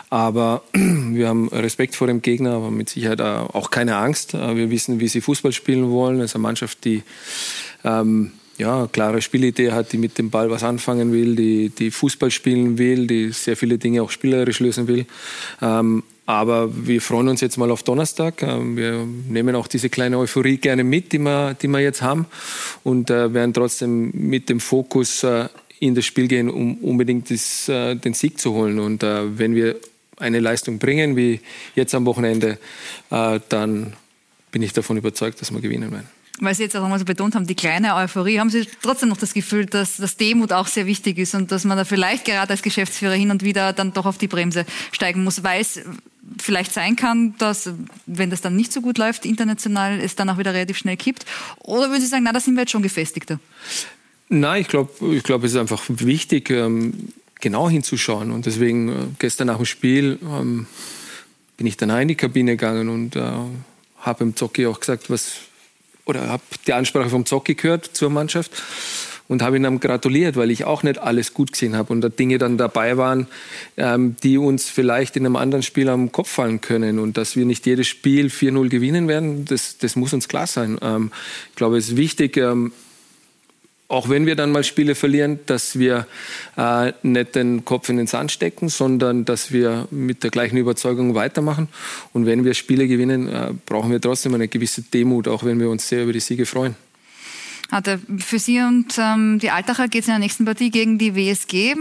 [0.09, 4.33] Aber wir haben Respekt vor dem Gegner, aber mit Sicherheit auch auch keine Angst.
[4.33, 6.19] Äh, Wir wissen, wie sie Fußball spielen wollen.
[6.19, 7.03] Es ist eine Mannschaft, die
[7.83, 12.31] ähm, ja, klare Spielidee hat, die mit dem Ball was anfangen will, die, die Fußball
[12.31, 15.05] spielen will, die sehr viele Dinge auch spielerisch lösen will.
[15.61, 18.43] Ähm, aber wir freuen uns jetzt mal auf Donnerstag.
[18.43, 22.27] Ähm, Wir nehmen auch diese kleine Euphorie gerne mit, die wir, die wir jetzt haben
[22.83, 25.49] und äh, werden trotzdem mit dem Fokus äh,
[25.79, 28.77] in das Spiel gehen, um unbedingt das, äh, den Sieg zu holen.
[28.79, 29.77] Und wenn wir
[30.17, 31.39] eine Leistung bringen, wie
[31.73, 32.59] jetzt am Wochenende,
[33.09, 33.93] dann
[34.51, 36.09] bin ich davon überzeugt, dass wir gewinnen werden.
[36.41, 39.17] Weil Sie jetzt auch einmal so betont haben, die kleine Euphorie, haben Sie trotzdem noch
[39.17, 42.51] das Gefühl, dass das Demut auch sehr wichtig ist und dass man da vielleicht gerade
[42.51, 45.81] als Geschäftsführer hin und wieder dann doch auf die Bremse steigen muss, weil es
[46.37, 47.71] vielleicht sein kann, dass,
[48.05, 51.25] wenn das dann nicht so gut läuft, international, es dann auch wieder relativ schnell kippt?
[51.59, 53.39] Oder würden Sie sagen, na, da sind wir jetzt schon gefestigter?
[54.29, 57.09] Nein, ich glaube, ich glaub, es ist einfach wichtig, ähm,
[57.39, 58.31] genau hinzuschauen.
[58.31, 60.67] Und deswegen äh, gestern nach dem Spiel ähm,
[61.57, 63.21] bin ich dann in die Kabine gegangen und äh,
[63.99, 65.33] habe im Zocki auch gesagt, was
[66.05, 68.51] oder habe die Ansprache vom Zocki gehört zur Mannschaft
[69.29, 72.09] und habe ihm dann gratuliert, weil ich auch nicht alles gut gesehen habe und da
[72.09, 73.27] Dinge dann dabei waren,
[73.77, 77.45] ähm, die uns vielleicht in einem anderen Spiel am Kopf fallen können und dass wir
[77.45, 80.77] nicht jedes Spiel 4-0 gewinnen werden, das, das muss uns klar sein.
[80.81, 81.11] Ähm,
[81.51, 82.73] ich glaube, es ist wichtig, ähm,
[83.87, 86.05] auch wenn wir dann mal Spiele verlieren, dass wir
[86.57, 91.15] äh, nicht den Kopf in den Sand stecken, sondern dass wir mit der gleichen Überzeugung
[91.15, 91.67] weitermachen.
[92.13, 95.69] Und wenn wir Spiele gewinnen, äh, brauchen wir trotzdem eine gewisse Demut, auch wenn wir
[95.69, 96.75] uns sehr über die Siege freuen.
[97.71, 101.15] Hatte für Sie und ähm, die Altacher geht es in der nächsten Partie gegen die
[101.15, 101.75] WSG.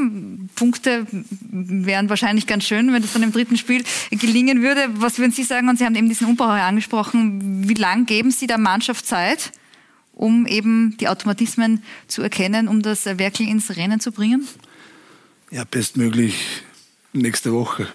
[0.55, 4.89] Punkte wären wahrscheinlich ganz schön, wenn das dann im dritten Spiel gelingen würde.
[4.95, 5.69] Was würden Sie sagen?
[5.69, 7.69] Und Sie haben eben diesen Umbau angesprochen.
[7.69, 9.53] Wie lange geben Sie der Mannschaft Zeit?
[10.19, 14.47] um eben die Automatismen zu erkennen, um das Werkel ins Rennen zu bringen?
[15.51, 16.63] Ja, bestmöglich
[17.13, 17.87] nächste Woche.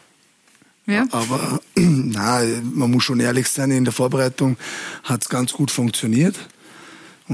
[0.86, 1.06] Ja.
[1.12, 4.58] Aber na, man muss schon ehrlich sein, in der Vorbereitung
[5.04, 6.36] hat es ganz gut funktioniert.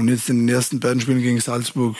[0.00, 1.94] Und jetzt in den ersten beiden Spielen gegen Salzburg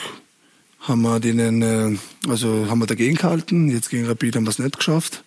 [0.79, 1.95] haben wir denen, äh,
[2.27, 3.69] also haben wir dagegen gehalten.
[3.69, 5.23] Jetzt gegen Rapid haben wir es nicht geschafft.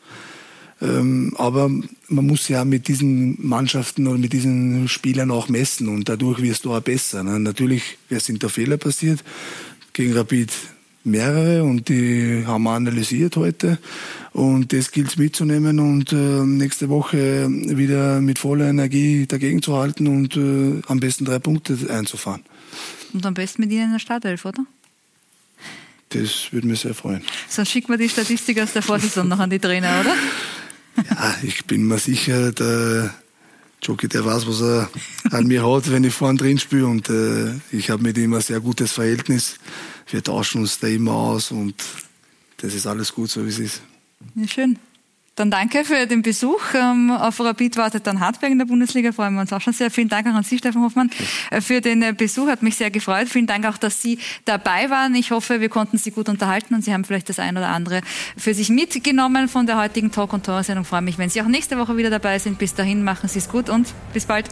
[0.83, 6.09] Ähm, aber man muss ja mit diesen Mannschaften oder mit diesen Spielern auch messen und
[6.09, 7.23] dadurch wirst du auch besser.
[7.23, 7.39] Ne?
[7.39, 9.23] Natürlich, sind da Fehler passiert?
[9.93, 10.51] Gegen Rapid
[11.05, 13.79] mehrere und die haben wir analysiert heute
[14.33, 19.77] und das gilt es mitzunehmen und äh, nächste Woche wieder mit voller Energie dagegen zu
[19.77, 22.43] halten und äh, am besten drei Punkte einzufahren.
[23.15, 24.65] Und am besten mit Ihnen in der Startelf, oder?
[26.11, 27.23] Das würde mich sehr freuen.
[27.49, 30.15] Sonst schicken wir die Statistik aus der Vorsaison noch an die Trainer, oder?
[31.11, 33.15] Ja, ich bin mir sicher, der
[33.83, 34.91] Jockey, der weiß, was er
[35.31, 36.87] an mir hat, wenn ich vorne drin spiele.
[36.87, 39.57] Und äh, ich habe mit ihm ein sehr gutes Verhältnis.
[40.09, 41.75] Wir tauschen uns da immer aus und
[42.59, 43.83] das ist alles gut, so wie es ist.
[44.35, 44.79] Ja, schön.
[45.37, 46.61] Dann danke für den Besuch.
[46.75, 49.11] Ähm, auf Rapid wartet dann Hartberg in der Bundesliga.
[49.11, 49.91] Freuen wir uns auch schon sehr.
[49.91, 51.11] Vielen Dank auch an Sie, Stefan Hoffmann,
[51.51, 52.47] äh, für den äh, Besuch.
[52.47, 53.29] Hat mich sehr gefreut.
[53.29, 55.15] Vielen Dank auch, dass Sie dabei waren.
[55.17, 58.01] Ich hoffe, wir konnten Sie gut unterhalten und Sie haben vielleicht das ein oder andere
[58.37, 60.85] für sich mitgenommen von der heutigen Talk- und Tor-Sendung.
[60.85, 62.59] Freue mich, wenn Sie auch nächste Woche wieder dabei sind.
[62.59, 64.49] Bis dahin machen Sie es gut und bis bald.